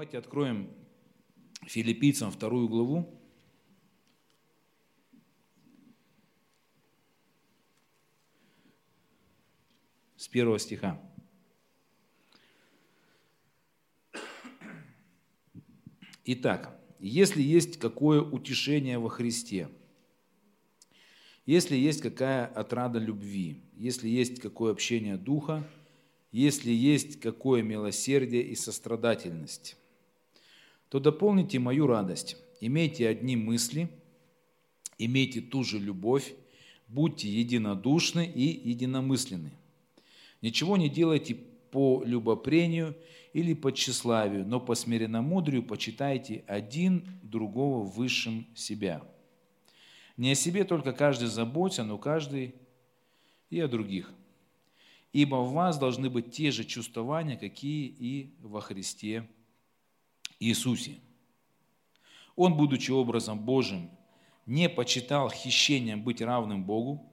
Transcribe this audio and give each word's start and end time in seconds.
Давайте 0.00 0.16
откроем 0.16 0.70
филиппийцам 1.66 2.30
вторую 2.30 2.70
главу. 2.70 3.20
С 10.16 10.26
первого 10.26 10.58
стиха. 10.58 10.98
Итак, 16.24 16.80
если 16.98 17.42
есть 17.42 17.78
какое 17.78 18.22
утешение 18.22 18.98
во 18.98 19.10
Христе, 19.10 19.68
если 21.44 21.76
есть 21.76 22.00
какая 22.00 22.46
отрада 22.46 22.98
любви, 22.98 23.60
если 23.74 24.08
есть 24.08 24.40
какое 24.40 24.72
общение 24.72 25.18
духа, 25.18 25.62
если 26.32 26.70
есть 26.70 27.20
какое 27.20 27.62
милосердие 27.62 28.44
и 28.44 28.54
сострадательность, 28.54 29.76
то 30.90 30.98
дополните 30.98 31.58
мою 31.58 31.86
радость. 31.86 32.36
Имейте 32.60 33.08
одни 33.08 33.36
мысли, 33.36 33.88
имейте 34.98 35.40
ту 35.40 35.64
же 35.64 35.78
любовь, 35.78 36.34
будьте 36.88 37.28
единодушны 37.28 38.26
и 38.26 38.68
единомысленны. 38.68 39.52
Ничего 40.42 40.76
не 40.76 40.88
делайте 40.88 41.36
по 41.70 42.02
любопрению 42.04 42.96
или 43.32 43.54
по 43.54 43.72
тщеславию, 43.72 44.44
но 44.44 44.58
по 44.58 44.74
смиренномудрию 44.74 45.62
почитайте 45.62 46.42
один 46.48 47.06
другого 47.22 47.84
высшим 47.84 48.46
себя. 48.56 49.00
Не 50.16 50.32
о 50.32 50.34
себе 50.34 50.64
только 50.64 50.92
каждый 50.92 51.28
заботится, 51.28 51.84
но 51.84 51.98
каждый 51.98 52.56
и 53.48 53.60
о 53.60 53.68
других. 53.68 54.12
Ибо 55.12 55.36
в 55.36 55.52
вас 55.52 55.78
должны 55.78 56.10
быть 56.10 56.32
те 56.32 56.50
же 56.50 56.64
чувствования, 56.64 57.36
какие 57.36 57.86
и 57.86 58.34
во 58.40 58.60
Христе 58.60 59.18
Иисусе. 59.18 59.39
Он, 62.34 62.56
будучи 62.56 62.90
образом 62.90 63.38
Божьим, 63.38 63.90
не 64.46 64.68
почитал 64.68 65.30
хищением 65.30 66.02
быть 66.02 66.20
равным 66.20 66.64
Богу, 66.64 67.08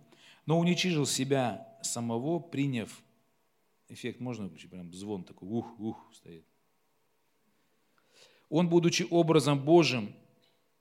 но 0.46 0.58
уничижил 0.58 1.06
себя 1.06 1.68
самого, 1.82 2.40
приняв 2.40 3.04
Эффект 3.90 4.20
можно 4.20 4.46
выключить? 4.46 4.70
Прям 4.70 4.94
звон 4.94 5.24
такой, 5.24 5.48
ух, 5.50 5.80
ух, 5.80 6.10
стоит. 6.14 6.46
Он, 8.50 8.70
будучи 8.70 9.06
образом 9.10 9.64
Божьим, 9.64 10.14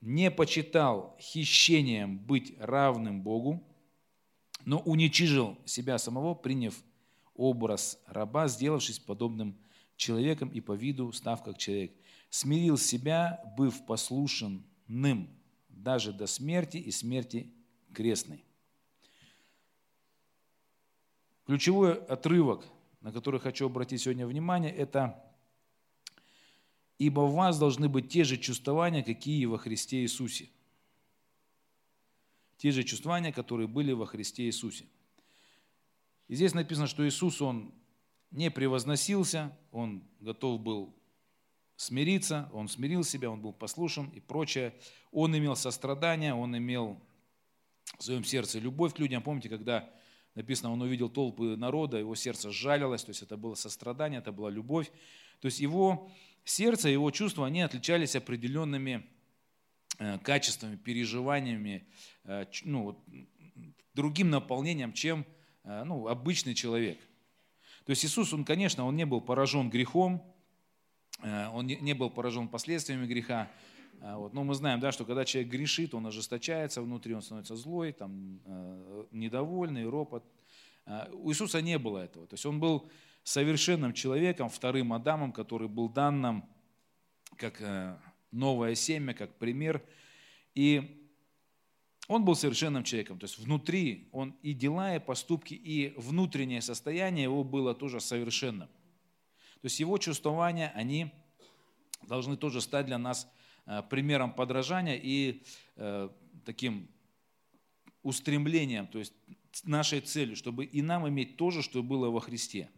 не 0.01 0.29
почитал 0.29 1.17
хищением 1.19 2.17
быть 2.19 2.57
равным 2.59 3.21
Богу, 3.21 3.63
но 4.65 4.79
уничижил 4.79 5.57
себя 5.65 5.97
самого, 5.97 6.33
приняв 6.35 6.75
образ 7.33 8.01
раба, 8.07 8.47
сделавшись 8.47 8.99
подобным 8.99 9.57
человеком 9.95 10.49
и 10.49 10.61
по 10.61 10.73
виду 10.73 11.11
став 11.11 11.43
как 11.43 11.57
человек. 11.57 11.93
Смирил 12.29 12.77
себя, 12.77 13.41
быв 13.57 13.85
послушанным 13.85 15.29
даже 15.69 16.13
до 16.13 16.27
смерти 16.27 16.77
и 16.77 16.91
смерти 16.91 17.53
крестной. 17.93 18.43
Ключевой 21.45 21.93
отрывок– 21.93 22.65
на 23.07 23.13
который 23.13 23.39
хочу 23.39 23.67
обратить 23.67 24.01
сегодня 24.01 24.27
внимание, 24.27 24.69
это 24.69 25.23
«Ибо 26.97 27.21
в 27.21 27.35
вас 27.35 27.57
должны 27.57 27.87
быть 27.87 28.09
те 28.09 28.25
же 28.25 28.35
чувствования, 28.35 29.01
какие 29.01 29.41
и 29.41 29.45
во 29.45 29.57
Христе 29.57 30.01
Иисусе». 30.01 30.49
Те 32.57 32.71
же 32.71 32.83
чувствования, 32.83 33.31
которые 33.31 33.69
были 33.69 33.93
во 33.93 34.07
Христе 34.07 34.43
Иисусе. 34.43 34.87
И 36.27 36.35
здесь 36.35 36.53
написано, 36.53 36.87
что 36.87 37.07
Иисус, 37.07 37.41
Он 37.41 37.73
не 38.31 38.51
превозносился, 38.51 39.55
Он 39.71 40.03
готов 40.19 40.59
был 40.59 40.93
смириться, 41.77 42.49
Он 42.51 42.67
смирил 42.67 43.05
себя, 43.05 43.31
Он 43.31 43.41
был 43.41 43.53
послушен 43.53 44.09
и 44.09 44.19
прочее. 44.19 44.73
Он 45.11 45.37
имел 45.37 45.55
сострадание, 45.55 46.33
Он 46.33 46.57
имел 46.57 46.99
в 47.97 48.03
своем 48.03 48.25
сердце 48.25 48.59
любовь 48.59 48.93
к 48.93 48.99
людям. 48.99 49.23
Помните, 49.23 49.47
когда 49.47 49.89
Написано, 50.37 50.71
он 50.71 50.79
увидел 50.83 51.09
толпы 51.09 51.55
народа, 51.57 51.97
его 51.97 52.13
сердце 52.13 52.51
сжалилось, 52.51 53.03
то 53.03 53.09
есть 53.09 53.23
это 53.23 53.37
было 53.37 53.55
сострадание, 53.55 54.19
это 54.19 54.31
была 54.31 54.51
любовь. 54.51 54.91
То 55.39 55.47
есть 55.47 55.59
его 55.59 56.11
сердце, 56.43 56.89
его 56.89 57.09
чувства, 57.09 57.47
они 57.47 57.61
отличались 57.61 58.15
определенными 58.15 59.03
э, 59.97 60.19
качествами, 60.19 60.75
переживаниями, 60.75 61.87
э, 62.23 62.45
ну, 62.65 63.03
другим 63.95 64.29
наполнением, 64.29 64.93
чем 64.93 65.25
э, 65.63 65.83
ну, 65.85 66.07
обычный 66.07 66.53
человек. 66.53 66.99
То 67.85 67.89
есть 67.89 68.05
Иисус, 68.05 68.31
он, 68.31 68.45
конечно, 68.45 68.85
он 68.85 68.95
не 68.95 69.07
был 69.07 69.21
поражен 69.21 69.71
грехом, 69.71 70.23
он 71.21 71.65
не 71.65 71.93
был 71.93 72.09
поражен 72.09 72.47
последствиями 72.47 73.05
греха, 73.05 73.49
а, 74.01 74.17
вот. 74.17 74.33
Но 74.33 74.43
мы 74.43 74.53
знаем, 74.53 74.79
да, 74.79 74.91
что 74.91 75.05
когда 75.05 75.25
человек 75.25 75.51
грешит, 75.51 75.93
он 75.93 76.05
ожесточается 76.05 76.81
внутри, 76.81 77.13
он 77.13 77.21
становится 77.21 77.55
злой, 77.55 77.91
там, 77.91 78.39
э, 78.45 79.05
недовольный, 79.11 79.87
ропот. 79.87 80.23
У 81.11 81.31
Иисуса 81.31 81.61
не 81.61 81.77
было 81.77 81.99
этого. 81.99 82.27
То 82.27 82.35
есть 82.35 82.45
он 82.45 82.61
был 82.61 82.89
совершенным 83.23 83.91
человеком, 83.91 84.47
вторым 84.47 84.93
Адамом, 84.93 85.33
который 85.33 85.67
был 85.67 85.89
дан 85.89 86.21
нам 86.21 86.49
как 87.35 87.59
э, 87.59 87.97
новое 88.31 88.73
семя, 88.75 89.13
как 89.13 89.37
пример. 89.37 89.83
И 90.55 91.09
он 92.07 92.23
был 92.23 92.35
совершенным 92.35 92.85
человеком. 92.85 93.19
То 93.19 93.25
есть 93.25 93.37
внутри 93.37 94.07
он 94.13 94.33
и 94.41 94.53
дела, 94.53 94.95
и 94.95 94.99
поступки, 94.99 95.53
и 95.53 95.93
внутреннее 95.97 96.61
состояние 96.61 97.23
его 97.23 97.43
было 97.43 97.75
тоже 97.75 97.99
совершенным. 97.99 98.69
То 99.61 99.65
есть 99.65 99.79
его 99.79 99.97
чувствования, 99.97 100.71
они 100.75 101.11
должны 102.03 102.37
тоже 102.37 102.61
стать 102.61 102.85
для 102.85 102.97
нас 102.97 103.27
Э, 103.67 103.83
примером 103.83 104.31
подражания 104.31 104.95
и 104.95 105.43
э, 105.75 106.09
таким 106.45 106.87
устремлением, 108.01 108.87
то 108.87 108.97
есть 108.97 109.13
нашей 109.65 109.99
целью, 109.99 110.37
чтобы 110.37 110.63
и 110.63 110.81
нам 110.81 111.07
иметь 111.09 111.35
то 111.35 111.51
же, 111.51 111.61
что 111.61 111.83
было 111.83 112.09
во 112.09 112.21
Христе. 112.21 112.69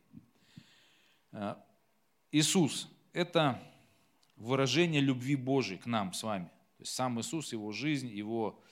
Э, 1.32 1.58
Иисус– 2.32 2.90
это 3.14 3.62
выражение 4.36 5.00
любви 5.00 5.36
Божией 5.36 5.78
к 5.78 5.86
нам 5.86 6.12
с 6.12 6.24
вами. 6.24 6.46
То 6.78 6.82
есть 6.82 6.94
сам 6.94 7.20
Иисус, 7.22 7.54
Его 7.54 7.72
жизнь, 7.72 8.08
Его 8.08 8.64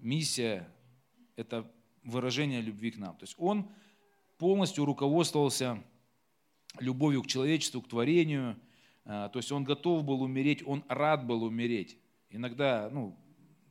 миссия– 0.00 0.72
это 1.36 1.70
выражение 2.02 2.62
любви 2.62 2.90
к 2.90 2.96
нам. 2.96 3.14
То 3.18 3.24
есть 3.24 3.34
Он 3.36 3.70
полностью 4.38 4.84
руководствовался 4.84 5.84
любовью 6.80 7.22
к 7.22 7.26
человечеству, 7.26 7.82
к 7.82 7.88
творению– 7.88 8.56
а, 9.06 9.28
то 9.28 9.38
есть 9.38 9.52
он 9.52 9.64
готов 9.64 10.04
был 10.04 10.22
умереть, 10.22 10.62
он 10.66 10.84
рад 10.88 11.26
был 11.26 11.44
умереть. 11.44 11.98
Иногда, 12.30 12.88
ну, 12.90 13.16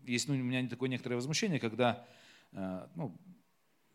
есть 0.03 0.27
ну, 0.27 0.35
у 0.35 0.37
меня 0.37 0.67
такое 0.69 0.89
некоторое 0.89 1.15
возмущение, 1.15 1.59
когда 1.59 2.05
а, 2.51 2.89
ну, 2.95 3.17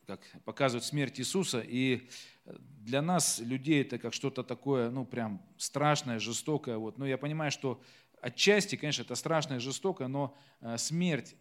как 0.06 0.20
показывают 0.44 0.84
смерть 0.84 1.20
Иисуса, 1.20 1.60
и 1.60 2.08
для 2.46 3.02
нас, 3.02 3.40
людей, 3.40 3.82
это 3.82 3.98
как 3.98 4.14
что-то 4.14 4.42
такое, 4.42 4.90
ну, 4.90 5.04
прям 5.04 5.42
страшное, 5.58 6.18
жестокое. 6.18 6.78
Вот. 6.78 6.96
Но 6.96 7.06
я 7.06 7.18
понимаю, 7.18 7.50
что 7.50 7.82
отчасти, 8.22 8.76
конечно, 8.76 9.02
это 9.02 9.14
страшное, 9.14 9.60
жестокое, 9.60 10.08
но 10.08 10.34
а, 10.60 10.76
смерть 10.76 11.36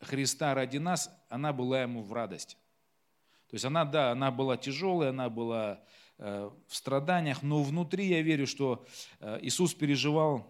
Христа 0.00 0.54
ради 0.54 0.78
нас, 0.78 1.10
она 1.28 1.52
была 1.52 1.82
ему 1.82 2.02
в 2.02 2.12
радость. 2.12 2.58
То 3.48 3.54
есть 3.54 3.64
она, 3.64 3.84
да, 3.84 4.10
она 4.10 4.32
была 4.32 4.56
тяжелая, 4.56 5.10
она 5.10 5.30
была 5.30 5.84
в 6.18 6.52
страданиях, 6.68 7.42
но 7.42 7.62
внутри 7.62 8.06
я 8.06 8.22
верю, 8.22 8.46
что 8.46 8.86
э, 9.20 9.40
Иисус 9.42 9.74
переживал 9.74 10.46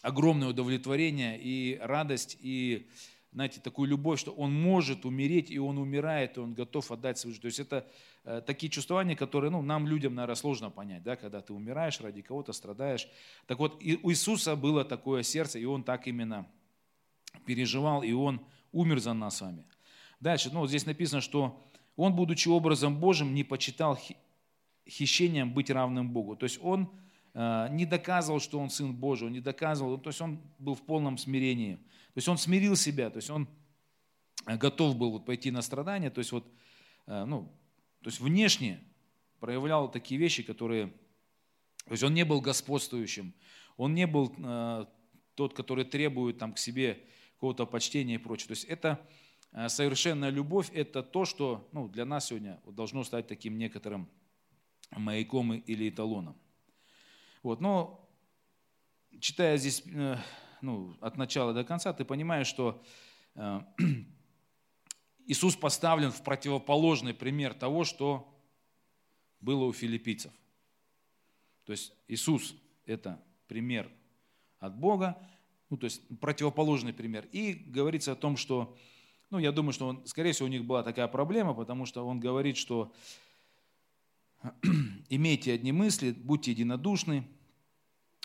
огромное 0.00 0.48
удовлетворение 0.48 1.38
и 1.38 1.78
радость, 1.82 2.38
и, 2.40 2.88
знаете, 3.32 3.60
такую 3.60 3.90
любовь, 3.90 4.20
что 4.20 4.32
Он 4.32 4.52
может 4.54 5.04
умереть, 5.04 5.50
и 5.50 5.58
Он 5.58 5.78
умирает, 5.78 6.36
и 6.36 6.40
Он 6.40 6.54
готов 6.54 6.90
отдать 6.90 7.18
свою 7.18 7.34
жизнь. 7.34 7.42
То 7.42 7.46
есть 7.46 7.60
это 7.60 7.86
э, 8.24 8.40
такие 8.46 8.70
чувствования, 8.70 9.16
которые 9.16 9.50
ну, 9.50 9.60
нам, 9.60 9.86
людям, 9.86 10.14
наверное, 10.14 10.34
сложно 10.34 10.70
понять, 10.70 11.02
да, 11.02 11.16
когда 11.16 11.42
ты 11.42 11.52
умираешь 11.52 12.00
ради 12.00 12.22
кого-то, 12.22 12.52
страдаешь. 12.52 13.06
Так 13.46 13.58
вот, 13.58 13.82
у 13.82 14.10
Иисуса 14.10 14.56
было 14.56 14.84
такое 14.84 15.22
сердце, 15.22 15.58
и 15.58 15.64
Он 15.66 15.82
так 15.82 16.06
именно 16.06 16.46
переживал, 17.44 18.02
и 18.02 18.12
Он 18.12 18.40
умер 18.72 19.00
за 19.00 19.12
нас 19.12 19.36
с 19.36 19.40
вами. 19.42 19.64
Дальше, 20.20 20.50
ну, 20.52 20.60
вот 20.60 20.68
здесь 20.68 20.86
написано, 20.86 21.20
что 21.20 21.62
Он, 21.96 22.14
будучи 22.14 22.48
образом 22.48 22.98
Божьим, 22.98 23.34
не 23.34 23.44
почитал 23.44 23.98
хищением 24.88 25.52
быть 25.52 25.70
равным 25.70 26.10
Богу. 26.10 26.36
То 26.36 26.44
есть 26.44 26.58
он 26.62 26.90
э, 27.34 27.68
не 27.70 27.84
доказывал, 27.84 28.40
что 28.40 28.58
он 28.58 28.70
Сын 28.70 28.94
Божий, 28.94 29.26
он 29.26 29.34
не 29.34 29.40
доказывал, 29.40 29.98
то 29.98 30.08
есть 30.08 30.20
он 30.20 30.40
был 30.58 30.74
в 30.74 30.82
полном 30.82 31.18
смирении. 31.18 31.76
То 31.76 32.16
есть 32.16 32.28
он 32.28 32.38
смирил 32.38 32.74
себя, 32.74 33.10
то 33.10 33.18
есть 33.18 33.30
он 33.30 33.48
э, 34.46 34.56
готов 34.56 34.96
был 34.96 35.12
вот 35.12 35.26
пойти 35.26 35.50
на 35.50 35.62
страдания, 35.62 36.10
то 36.10 36.20
есть 36.20 36.32
вот, 36.32 36.46
э, 37.06 37.24
ну, 37.24 37.52
то 38.02 38.08
есть 38.08 38.20
внешне 38.20 38.80
проявлял 39.40 39.90
такие 39.90 40.18
вещи, 40.18 40.42
которые, 40.42 40.88
то 41.84 41.92
есть 41.92 42.02
он 42.02 42.14
не 42.14 42.24
был 42.24 42.40
господствующим, 42.40 43.34
он 43.76 43.94
не 43.94 44.06
был 44.06 44.34
тот, 45.36 45.54
который 45.54 45.84
требует 45.84 46.38
там 46.38 46.52
к 46.52 46.58
себе 46.58 46.98
какого-то 47.34 47.64
почтения 47.66 48.16
и 48.16 48.18
прочее. 48.18 48.48
То 48.48 48.52
есть 48.52 48.64
это 48.64 49.06
совершенная 49.68 50.30
любовь, 50.30 50.70
это 50.74 51.04
то, 51.04 51.24
что 51.24 51.68
ну, 51.70 51.88
для 51.88 52.04
нас 52.04 52.26
сегодня 52.26 52.60
должно 52.66 53.04
стать 53.04 53.28
таким 53.28 53.56
некоторым 53.56 54.08
маяком 54.90 55.54
или 55.54 55.88
эталоном. 55.88 56.36
Вот, 57.42 57.60
но 57.60 58.08
читая 59.20 59.56
здесь 59.56 59.82
э, 59.86 60.16
ну, 60.62 60.96
от 61.00 61.16
начала 61.16 61.52
до 61.52 61.64
конца, 61.64 61.92
ты 61.92 62.04
понимаешь, 62.04 62.46
что 62.46 62.82
э, 63.34 63.60
Иисус 65.26 65.56
поставлен 65.56 66.10
в 66.10 66.22
противоположный 66.22 67.14
пример 67.14 67.54
того, 67.54 67.84
что 67.84 68.34
было 69.40 69.64
у 69.64 69.72
филиппийцев. 69.72 70.32
То 71.64 71.72
есть 71.72 71.92
Иисус– 72.08 72.54
это 72.86 73.22
пример 73.46 73.90
от 74.58 74.76
Бога, 74.76 75.18
ну, 75.70 75.76
то 75.76 75.84
есть 75.84 76.02
противоположный 76.20 76.92
пример. 76.92 77.28
И 77.30 77.52
говорится 77.52 78.12
о 78.12 78.16
том, 78.16 78.36
что, 78.36 78.76
ну, 79.30 79.38
я 79.38 79.52
думаю, 79.52 79.72
что, 79.72 79.86
он, 79.86 80.06
скорее 80.06 80.32
всего, 80.32 80.46
у 80.46 80.50
них 80.50 80.64
была 80.64 80.82
такая 80.82 81.08
проблема, 81.08 81.54
потому 81.54 81.84
что 81.84 82.06
он 82.06 82.20
говорит, 82.20 82.56
что 82.56 82.92
имейте 85.08 85.52
одни 85.52 85.72
мысли, 85.72 86.12
будьте 86.12 86.52
единодушны, 86.52 87.24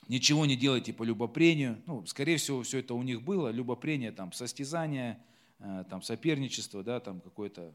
ничего 0.08 0.46
не 0.46 0.56
делайте 0.56 0.94
по 0.94 1.04
любопрению. 1.04 1.82
Ну, 1.86 2.06
скорее 2.06 2.38
всего, 2.38 2.64
все 2.64 2.80
это 2.80 2.94
у 2.94 3.04
них 3.04 3.24
было, 3.24 3.50
любопрение, 3.50 4.12
там, 4.12 4.32
состязание, 4.32 5.24
э, 5.60 5.86
там, 5.90 6.02
соперничество, 6.02 6.84
да, 6.84 7.00
там, 7.00 7.22
какое-то 7.22 7.74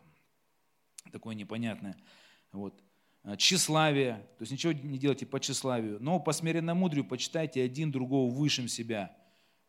такое 1.10 1.34
непонятное. 1.34 1.96
Вот. 2.52 2.80
Э, 3.24 3.36
тщеславие, 3.36 4.26
то 4.38 4.42
есть 4.42 4.52
ничего 4.52 4.72
не 4.72 4.98
делайте 4.98 5.26
по 5.26 5.40
тщеславию, 5.40 5.98
но 6.00 6.20
по 6.20 6.32
смиренномудрию 6.32 7.04
почитайте 7.04 7.62
один 7.62 7.90
другого 7.90 8.32
высшим 8.32 8.68
себя. 8.68 9.16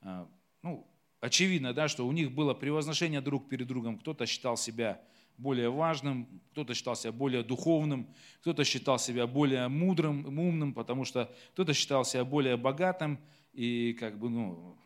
Э, 0.02 0.26
ну, 0.62 0.88
очевидно, 1.22 1.74
да, 1.74 1.88
что 1.88 2.08
у 2.08 2.12
них 2.12 2.32
было 2.32 2.54
превозношение 2.54 3.22
друг 3.22 3.50
перед 3.50 3.68
другом, 3.68 3.98
кто-то 3.98 4.26
считал 4.26 4.58
себя 4.58 5.02
более 5.38 5.70
важным, 5.70 6.28
кто-то 6.52 6.74
считал 6.74 6.96
себя 6.96 7.12
более 7.12 7.44
духовным, 7.44 8.08
кто-то 8.42 8.64
считал 8.64 9.00
себя 9.00 9.28
более 9.28 9.68
мудрым, 9.68 10.26
умным, 10.38 10.74
потому 10.74 11.06
что 11.06 11.34
кто-то 11.54 11.74
считал 11.74 12.06
себя 12.06 12.26
более 12.26 12.58
богатым 12.58 13.20
и 13.54 13.96
как 14.00 14.20
бы, 14.20 14.30
ну, 14.30 14.78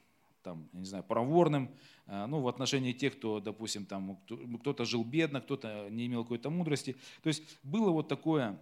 там, 0.43 0.69
я 0.73 0.79
не 0.79 0.85
знаю, 0.85 1.03
проворным, 1.03 1.71
э, 2.05 2.25
ну, 2.27 2.41
в 2.41 2.47
отношении 2.47 2.91
тех, 2.91 3.17
кто, 3.17 3.39
допустим, 3.39 3.85
там, 3.85 4.19
кто-то 4.59 4.85
жил 4.85 5.03
бедно, 5.03 5.41
кто-то 5.41 5.87
не 5.89 6.05
имел 6.05 6.23
какой-то 6.23 6.49
мудрости. 6.49 6.95
То 7.23 7.29
есть 7.29 7.43
было 7.63 7.91
вот 7.91 8.07
такое, 8.07 8.59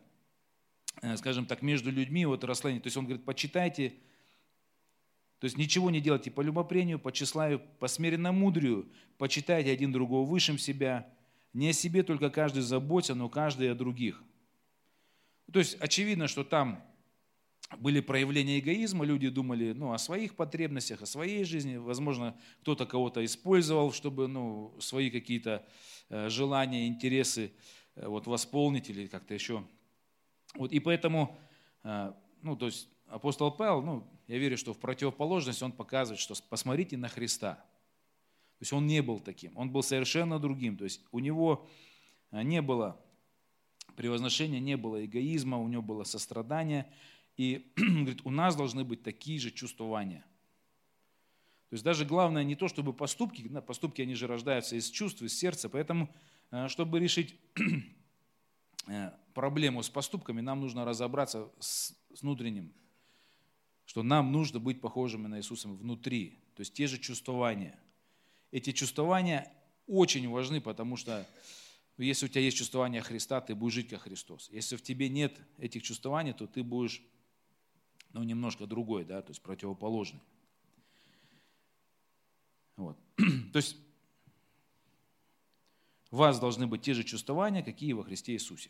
э, 1.02 1.18
скажем 1.18 1.46
так, 1.46 1.62
между 1.62 1.92
людьми 1.92 2.26
вот 2.26 2.44
расслоение. 2.44 2.82
То 2.82 2.88
есть 2.88 2.98
он 2.98 3.06
говорит, 3.06 3.26
почитайте, 3.26 3.96
то 5.40 5.46
есть 5.46 5.58
ничего 5.58 5.90
не 5.90 6.00
делайте 6.00 6.30
по 6.30 6.42
любопрению, 6.42 7.00
по 7.00 7.12
тщеславию, 7.12 7.62
по 7.80 7.88
смиренномудрию, 7.88 8.88
почитайте 9.18 9.72
один 9.72 9.92
другого 9.92 10.28
высшим 10.28 10.60
себя, 10.60 11.12
не 11.54 11.70
о 11.70 11.74
себе 11.74 12.04
только 12.04 12.30
каждый 12.30 12.62
заботится, 12.62 13.16
но 13.16 13.30
каждый 13.30 13.72
о 13.72 13.76
других. 13.76 14.24
То 15.52 15.60
есть 15.60 15.78
очевидно, 15.80 16.28
что 16.28 16.44
там 16.44 16.84
были 17.78 18.00
проявления 18.02 18.60
эгоизма, 18.60 19.06
люди 19.06 19.30
думали 19.30 19.74
ну, 19.74 19.94
о 19.94 19.98
своих 19.98 20.36
потребностях, 20.36 21.02
о 21.02 21.06
своей 21.06 21.44
жизни. 21.44 21.78
Возможно, 21.78 22.38
кто-то 22.62 22.86
кого-то 22.86 23.24
использовал, 23.24 23.92
чтобы 23.92 24.28
ну, 24.28 24.76
свои 24.80 25.10
какие-то 25.10 25.66
э, 26.10 26.30
желания, 26.30 26.88
интересы 26.88 27.54
э, 27.96 28.08
вот, 28.08 28.28
восполнить 28.28 28.90
или 28.90 29.08
как-то 29.08 29.34
еще. 29.34 29.66
Вот, 30.56 30.72
и 30.72 30.80
поэтому, 30.80 31.38
э, 31.84 32.14
ну, 32.42 32.56
то 32.56 32.66
есть 32.66 32.90
апостол 33.08 33.52
Павел, 33.52 33.82
ну, 33.82 34.08
я 34.28 34.38
верю, 34.38 34.58
что 34.58 34.74
в 34.74 34.80
противоположность 34.80 35.62
он 35.62 35.72
показывает, 35.72 36.20
что 36.20 36.36
посмотрите 36.50 36.98
на 36.98 37.08
Христа. 37.08 37.64
То 38.62 38.64
есть 38.64 38.74
он 38.74 38.86
не 38.86 39.02
был 39.02 39.20
таким, 39.20 39.58
он 39.58 39.72
был 39.72 39.82
совершенно 39.82 40.38
другим. 40.38 40.78
То 40.78 40.84
есть 40.84 41.04
у 41.12 41.18
него 41.18 41.68
а, 42.30 42.44
не 42.44 42.62
было 42.62 43.04
превозношения, 43.96 44.60
не 44.60 44.78
было 44.78 45.04
эгоизма, 45.04 45.58
у 45.58 45.68
него 45.68 45.82
было 45.82 46.04
сострадание. 46.04 46.86
И 47.38 47.74
говорит, 47.76 48.22
у 48.24 48.30
нас 48.30 48.56
должны 48.56 48.84
быть 48.84 49.02
такие 49.02 49.40
же 49.40 49.50
чувствования. 49.50 50.24
То 51.70 51.74
есть 51.74 51.84
даже 51.84 52.06
главное 52.06 52.44
не 52.44 52.56
то, 52.56 52.68
чтобы 52.68 52.94
поступки, 52.94 53.42
поступки 53.62 54.04
они 54.04 54.14
же 54.14 54.28
рождаются 54.28 54.76
из 54.76 54.92
чувств, 54.92 55.24
из 55.24 55.36
сердца, 55.36 55.68
поэтому, 55.68 56.14
а, 56.52 56.70
чтобы 56.70 57.00
решить 57.00 57.34
э, 58.88 59.12
проблему 59.34 59.82
с 59.82 59.90
поступками, 59.90 60.42
нам 60.42 60.62
нужно 60.62 60.86
разобраться 60.86 61.50
с 61.58 61.96
внутренним, 62.22 62.72
что 63.86 64.04
нам 64.04 64.32
нужно 64.32 64.60
быть 64.60 64.82
похожими 64.82 65.26
на 65.26 65.40
Иисуса 65.40 65.68
внутри, 65.68 66.44
то 66.54 66.60
есть 66.62 66.76
те 66.76 66.86
же 66.86 67.00
чувствования– 67.00 67.80
эти 68.52 68.72
чувствования 68.72 69.52
очень 69.88 70.30
важны, 70.30 70.62
потому 70.62 70.98
что 70.98 71.26
ну, 71.98 72.04
если 72.04 72.26
у 72.26 72.30
тебя 72.30 72.42
есть 72.42 72.58
чувствование 72.58 73.02
Христа, 73.02 73.42
ты 73.42 73.56
будешь 73.56 73.74
жить 73.74 73.90
как 73.90 74.02
Христос. 74.02 74.50
Если 74.52 74.76
в 74.76 74.82
тебе 74.82 75.10
нет 75.10 75.40
этих 75.58 75.84
чувствований, 75.84 76.34
то 76.34 76.48
ты 76.48 76.64
будешь 76.64 77.02
ну, 78.14 78.24
немножко 78.24 78.66
другой, 78.66 79.06
да, 79.06 79.22
то 79.22 79.32
есть 79.32 79.42
противоположный. 79.42 80.22
Вот. 82.76 82.98
То 83.54 83.58
есть 83.58 83.78
у 86.10 86.16
вас 86.16 86.40
должны 86.40 86.68
быть 86.68 86.82
те 86.82 86.94
же 86.94 87.04
чувствования, 87.04 87.62
какие 87.62 87.94
во 87.94 88.04
Христе 88.04 88.34
Иисусе. 88.34 88.70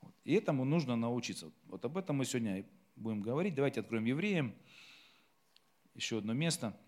Вот. 0.00 0.14
И 0.24 0.32
этому 0.32 0.64
нужно 0.64 0.96
научиться. 0.96 1.52
Вот 1.66 1.84
об 1.84 1.98
этом 1.98 2.16
мы 2.16 2.24
сегодня 2.24 2.64
будем 2.96 3.20
говорить. 3.20 3.54
Давайте 3.54 3.80
откроем 3.80 4.06
Евреям. 4.06 4.54
Еще 5.94 6.18
одно 6.18 6.32
место– 6.32 6.76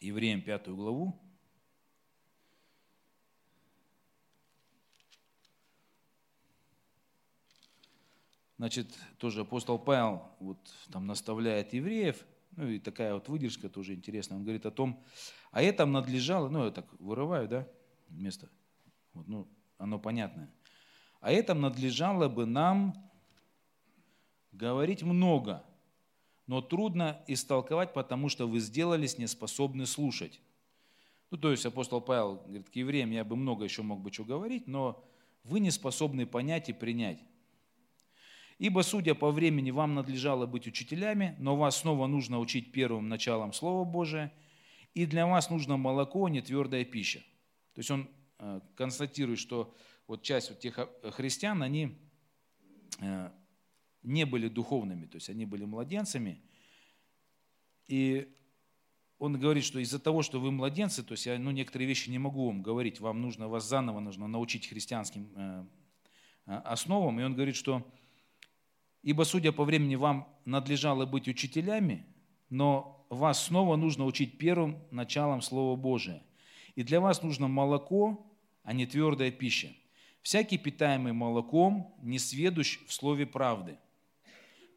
Евреям 0.00 0.42
пятую 0.42 0.76
главу. 0.76 1.18
Значит, 8.58 8.88
тоже 9.18 9.42
апостол 9.42 9.78
Павел 9.78 10.32
вот 10.40 10.58
там 10.90 11.06
наставляет 11.06 11.72
евреев, 11.74 12.26
ну 12.56 12.66
и 12.66 12.80
такая 12.80 13.14
вот 13.14 13.28
выдержка 13.28 13.68
тоже 13.68 13.94
интересная. 13.94 14.36
Он 14.36 14.42
говорит 14.42 14.66
о 14.66 14.72
том, 14.72 15.04
а 15.52 15.62
это 15.62 15.86
надлежало, 15.86 16.48
ну 16.48 16.64
я 16.64 16.72
так 16.72 16.86
вырываю, 17.00 17.46
да, 17.46 17.68
место, 18.08 18.48
вот, 19.12 19.28
ну 19.28 19.48
оно 19.78 20.00
понятное. 20.00 20.52
А 21.20 21.30
это 21.30 21.54
надлежало 21.54 22.28
бы 22.28 22.46
нам 22.46 22.94
говорить 24.50 25.04
много, 25.04 25.64
но 26.48 26.62
трудно 26.62 27.22
истолковать, 27.28 27.92
потому 27.92 28.28
что 28.30 28.48
вы 28.48 28.58
сделались 28.58 29.18
неспособны 29.18 29.86
слушать. 29.86 30.40
Ну, 31.30 31.36
то 31.36 31.50
есть 31.50 31.66
апостол 31.66 32.00
Павел 32.00 32.36
говорит, 32.36 32.70
к 32.70 32.74
евреям 32.74 33.10
я 33.10 33.22
бы 33.22 33.36
много 33.36 33.64
еще 33.64 33.82
мог 33.82 34.00
бы 34.00 34.10
что 34.10 34.24
говорить, 34.24 34.66
но 34.66 35.04
вы 35.44 35.60
не 35.60 35.70
способны 35.70 36.26
понять 36.26 36.70
и 36.70 36.72
принять. 36.72 37.22
Ибо, 38.58 38.80
судя 38.80 39.14
по 39.14 39.30
времени, 39.30 39.70
вам 39.70 39.94
надлежало 39.94 40.46
быть 40.46 40.66
учителями, 40.66 41.36
но 41.38 41.54
вас 41.54 41.76
снова 41.76 42.06
нужно 42.06 42.40
учить 42.40 42.72
первым 42.72 43.10
началом 43.10 43.52
Слова 43.52 43.84
Божия, 43.84 44.32
и 44.94 45.04
для 45.04 45.26
вас 45.26 45.50
нужно 45.50 45.76
молоко, 45.76 46.24
а 46.24 46.30
не 46.30 46.40
твердая 46.40 46.84
пища. 46.84 47.20
То 47.74 47.80
есть 47.80 47.90
он 47.90 48.08
э, 48.38 48.60
констатирует, 48.74 49.38
что 49.38 49.76
вот 50.06 50.22
часть 50.22 50.48
вот 50.48 50.60
тех 50.60 50.78
э, 50.78 51.10
христиан, 51.10 51.62
они 51.62 51.94
э, 53.00 53.30
не 54.02 54.24
были 54.24 54.48
духовными, 54.48 55.06
то 55.06 55.16
есть 55.16 55.28
они 55.30 55.44
были 55.44 55.64
младенцами. 55.64 56.40
И 57.86 58.34
он 59.18 59.38
говорит, 59.38 59.64
что 59.64 59.78
из-за 59.80 59.98
того, 59.98 60.22
что 60.22 60.40
вы 60.40 60.52
младенцы, 60.52 61.02
то 61.02 61.12
есть 61.12 61.26
я 61.26 61.38
ну, 61.38 61.50
некоторые 61.50 61.88
вещи 61.88 62.10
не 62.10 62.18
могу 62.18 62.46
вам 62.46 62.62
говорить, 62.62 63.00
вам 63.00 63.20
нужно, 63.20 63.48
вас 63.48 63.68
заново 63.68 64.00
нужно 64.00 64.28
научить 64.28 64.68
христианским 64.68 65.28
э, 65.34 65.64
э, 66.46 66.54
основам. 66.64 67.18
И 67.18 67.24
он 67.24 67.34
говорит, 67.34 67.56
что 67.56 67.84
ибо, 69.02 69.24
судя 69.24 69.52
по 69.52 69.64
времени, 69.64 69.96
вам 69.96 70.28
надлежало 70.44 71.04
быть 71.04 71.26
учителями, 71.26 72.06
но 72.48 73.06
вас 73.10 73.44
снова 73.44 73.76
нужно 73.76 74.04
учить 74.04 74.38
первым 74.38 74.78
началом 74.90 75.42
Слова 75.42 75.76
Божия. 75.76 76.22
И 76.76 76.84
для 76.84 77.00
вас 77.00 77.22
нужно 77.22 77.48
молоко, 77.48 78.24
а 78.62 78.72
не 78.72 78.86
твердая 78.86 79.32
пища. 79.32 79.74
Всякий 80.22 80.58
питаемый 80.58 81.12
молоком 81.12 81.94
не 82.02 82.18
сведущ 82.18 82.78
в 82.86 82.92
слове 82.92 83.26
правды– 83.26 83.78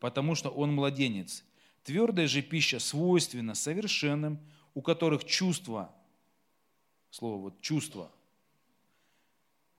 потому 0.02 0.34
что 0.34 0.50
он 0.50 0.74
младенец. 0.74 1.46
Твердая 1.84 2.28
же 2.28 2.42
пища 2.42 2.80
свойственна 2.80 3.54
совершенным, 3.54 4.40
у 4.74 4.82
которых 4.82 5.24
чувства, 5.24 5.96
слово 7.12 7.38
вот 7.40 7.62
чувства, 7.62 8.12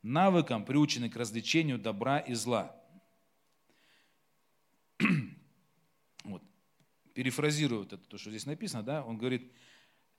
навыкам 0.02 0.64
приучены 0.64 1.10
к 1.10 1.16
развлечению 1.16 1.78
добра 1.78 2.20
и 2.20 2.32
зла. 2.34 2.74
Вот. 6.24 6.42
Перефразирую 7.14 7.84
это, 7.84 7.98
то, 7.98 8.16
что 8.16 8.30
здесь 8.30 8.46
написано, 8.46 8.84
да, 8.84 9.04
он 9.04 9.18
говорит, 9.18 9.50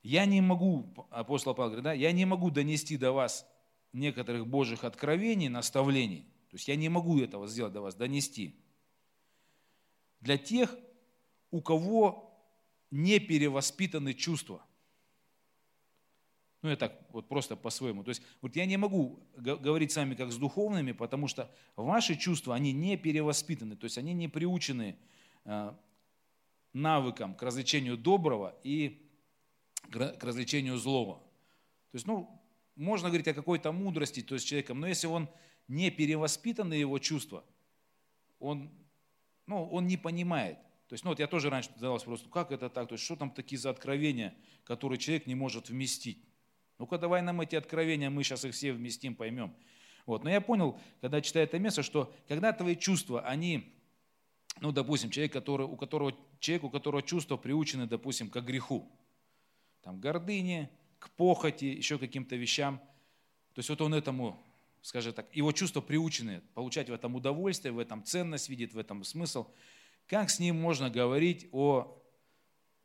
я 0.02 0.26
не 0.26 0.42
могу, 0.42 0.94
апостол 1.12 1.56
Павел 1.56 1.70
говорит, 1.70 1.86
да, 1.86 1.94
я 1.94 2.12
не 2.12 2.26
могу 2.26 2.52
донести 2.52 2.98
до 2.98 3.14
вас 3.14 3.48
некоторых 3.94 4.48
Божьих 4.48 4.84
откровений, 4.84 5.48
наставлений. 5.48 6.24
То 6.50 6.58
есть 6.58 6.68
я 6.68 6.76
не 6.76 6.90
могу 6.90 7.22
этого 7.22 7.48
сделать 7.48 7.72
до 7.72 7.80
вас, 7.80 7.96
донести 7.96 8.60
для 10.24 10.38
тех, 10.38 10.76
у 11.52 11.62
кого 11.62 12.34
не 12.92 13.20
перевоспитаны 13.20 14.14
чувства. 14.14 14.66
Ну, 16.62 16.70
я 16.70 16.78
так 16.78 16.98
вот 17.12 17.28
просто 17.28 17.58
по-своему. 17.58 18.04
То 18.04 18.10
есть, 18.10 18.22
вот 18.42 18.56
я 18.56 18.66
не 18.66 18.78
могу 18.78 19.20
говорить 19.36 19.92
с 19.92 19.98
вами 19.98 20.16
как 20.16 20.32
с 20.32 20.38
духовными, 20.38 20.94
потому 20.94 21.28
что 21.28 21.54
ваши 21.76 22.16
чувства, 22.16 22.56
они 22.56 22.72
не 22.72 22.96
перевоспитаны, 22.96 23.76
то 23.76 23.84
есть 23.84 23.98
они 23.98 24.14
не 24.14 24.30
приучены 24.30 24.96
э, 25.44 25.74
навыкам 26.72 27.36
к 27.36 27.44
развлечению 27.44 27.98
доброго 27.98 28.58
и 28.64 29.06
к 29.92 30.24
развлечению 30.24 30.78
злого. 30.78 31.16
То 31.92 31.96
есть, 31.96 32.08
ну, 32.08 32.42
можно 32.76 33.10
говорить 33.10 33.28
о 33.28 33.34
какой-то 33.34 33.74
мудрости, 33.74 34.22
то 34.22 34.36
есть 34.36 34.48
человеком, 34.48 34.80
но 34.80 34.88
если 34.88 35.08
он 35.08 35.28
не 35.68 35.92
перевоспитаны 35.92 36.76
его 36.76 36.98
чувства, 36.98 37.44
он, 38.40 38.72
ну, 39.48 39.68
он 39.70 39.88
не 39.88 39.98
понимает. 39.98 40.58
То 40.88 40.94
есть, 40.94 41.04
ну 41.04 41.12
вот 41.12 41.20
я 41.20 41.28
тоже 41.28 41.50
раньше 41.50 41.70
задавался 41.76 42.08
вопрос, 42.08 42.28
как 42.32 42.52
это 42.52 42.70
так, 42.70 42.88
то 42.88 42.94
есть 42.94 43.04
что 43.04 43.16
там 43.16 43.32
такие 43.32 43.58
за 43.58 43.70
откровения, 43.70 44.36
которые 44.64 45.00
человек 45.00 45.26
не 45.26 45.36
может 45.36 45.70
вместить. 45.70 46.24
Ну-ка 46.78 46.98
давай 46.98 47.22
нам 47.22 47.42
эти 47.42 47.56
откровения, 47.56 48.10
мы 48.10 48.24
сейчас 48.24 48.46
их 48.46 48.54
все 48.54 48.74
вместим, 48.74 49.16
поймем. 49.16 49.56
Вот. 50.06 50.24
Но 50.24 50.30
я 50.30 50.42
понял, 50.42 50.80
когда 51.02 51.22
читаю 51.22 51.46
это 51.46 51.60
место, 51.60 51.84
что 51.84 52.14
когда 52.28 52.52
твои 52.52 52.76
чувства, 52.76 53.22
они, 53.22 53.74
ну, 54.60 54.72
допустим, 54.72 55.10
человек, 55.10 55.34
который, 55.34 55.66
у 55.66 55.76
которого, 55.78 56.14
человек, 56.40 56.66
у 56.66 56.70
которого 56.70 57.02
чувства 57.02 57.38
приучены, 57.38 57.88
допустим, 57.88 58.30
к 58.30 58.40
греху, 58.42 58.92
там, 59.82 60.00
гордыне, 60.00 60.70
к 61.00 61.10
похоти, 61.12 61.66
еще 61.66 61.98
каким-то 61.98 62.36
вещам, 62.36 62.80
то 63.54 63.60
есть 63.60 63.70
вот 63.70 63.82
он 63.82 63.94
этому, 63.94 64.42
скажем 64.84 65.14
так, 65.14 65.36
его 65.36 65.52
чувства 65.52 65.82
приучены 65.82 66.42
получать 66.54 66.90
в 66.90 66.94
этом 66.94 67.16
удовольствие, 67.16 67.72
в 67.72 67.80
этом 67.80 68.04
ценность 68.04 68.50
видит, 68.50 68.74
в 68.74 68.78
этом 68.78 69.04
смысл. 69.04 69.48
Как 70.08 70.30
с 70.30 70.40
ним 70.40 70.62
можно 70.62 70.92
говорить 70.92 71.48
о 71.52 72.00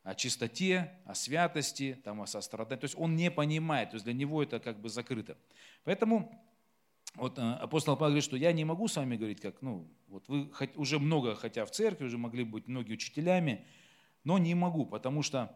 о 0.05 0.15
чистоте, 0.15 0.99
о 1.05 1.15
святости, 1.15 2.01
там, 2.03 2.23
о 2.23 2.27
сострадании. 2.27 2.81
То 2.81 2.85
есть 2.87 2.95
он 2.97 3.15
не 3.15 3.31
понимает, 3.31 3.91
то 3.91 3.97
есть 3.97 4.05
для 4.05 4.15
него 4.15 4.43
это 4.43 4.59
как 4.59 4.81
бы 4.81 4.89
закрыто. 4.89 5.37
Поэтому 5.85 6.33
вот 7.15 7.39
э, 7.39 7.43
апостол 7.43 7.95
Павел 7.95 8.13
говорит, 8.13 8.25
что 8.25 8.37
я 8.39 8.53
не 8.53 8.65
могу 8.65 8.89
с 8.89 8.97
вами 8.97 9.17
говорить, 9.17 9.43
как, 9.43 9.61
ну, 9.61 9.87
вот 10.07 10.27
вы 10.29 10.51
уже 10.77 10.99
много, 10.99 11.35
хотя 11.35 11.67
в 11.67 11.73
церкви, 11.73 12.07
уже 12.07 12.17
могли 12.17 12.45
быть 12.45 12.69
многие 12.69 12.95
учителями, 12.95 13.67
но 14.25 14.39
не 14.39 14.55
могу, 14.55 14.87
потому 14.87 15.23
что 15.23 15.55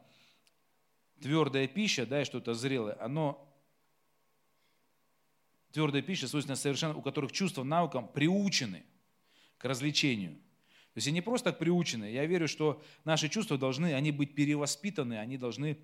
твердая 1.22 1.66
пища, 1.66 2.04
да, 2.04 2.20
и 2.20 2.24
что-то 2.26 2.52
зрелое, 2.52 2.96
оно, 3.00 3.51
твердая 5.72 6.02
пища, 6.02 6.28
свойственно 6.28 6.56
совершенно, 6.56 6.96
у 6.96 7.02
которых 7.02 7.32
чувства 7.32 7.64
навыкам 7.64 8.08
приучены 8.08 8.84
к 9.58 9.64
развлечению. 9.64 10.34
То 10.92 10.98
есть 10.98 11.08
они 11.08 11.22
просто 11.22 11.50
так 11.50 11.58
приучены. 11.58 12.10
Я 12.10 12.26
верю, 12.26 12.46
что 12.46 12.82
наши 13.04 13.28
чувства 13.28 13.56
должны, 13.56 13.94
они 13.94 14.10
быть 14.10 14.34
перевоспитаны, 14.34 15.18
они 15.18 15.38
должны 15.38 15.78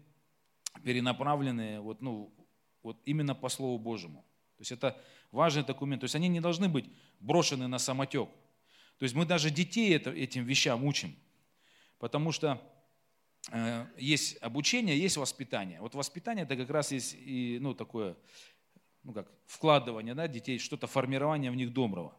перенаправлены 0.84 1.80
вот, 1.80 2.02
ну, 2.02 2.34
вот 2.82 3.00
именно 3.06 3.34
по 3.34 3.48
Слову 3.48 3.78
Божьему. 3.78 4.24
То 4.56 4.62
есть 4.62 4.72
это 4.72 5.00
важный 5.30 5.64
документ. 5.64 6.00
То 6.00 6.04
есть 6.04 6.14
они 6.14 6.28
не 6.28 6.40
должны 6.40 6.68
быть 6.68 6.84
брошены 7.20 7.68
на 7.68 7.78
самотек. 7.78 8.28
То 8.98 9.04
есть 9.04 9.14
мы 9.14 9.24
даже 9.24 9.50
детей 9.50 9.94
это, 9.94 10.10
этим 10.10 10.44
вещам 10.44 10.84
учим. 10.84 11.16
Потому 11.98 12.32
что 12.32 12.60
э, 13.50 13.86
есть 13.96 14.36
обучение, 14.42 14.98
есть 14.98 15.16
воспитание. 15.16 15.80
Вот 15.80 15.94
воспитание 15.94 16.44
это 16.44 16.56
как 16.56 16.68
раз 16.70 16.92
есть 16.92 17.14
и, 17.18 17.58
ну, 17.60 17.74
такое, 17.74 18.16
ну 19.02 19.12
как, 19.12 19.30
вкладывание 19.46 20.14
да, 20.14 20.28
детей, 20.28 20.58
что-то 20.58 20.86
формирование 20.86 21.50
в 21.50 21.56
них 21.56 21.72
доброго. 21.72 22.16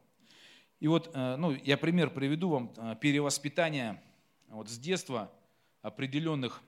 И 0.80 0.88
вот, 0.88 1.12
э, 1.14 1.36
ну, 1.36 1.52
я 1.52 1.78
пример 1.78 2.10
приведу 2.10 2.50
вам, 2.50 2.74
э, 2.78 2.96
перевоспитание 3.00 4.02
вот 4.48 4.70
с 4.70 4.78
детства 4.78 5.32
определенных 5.82 6.62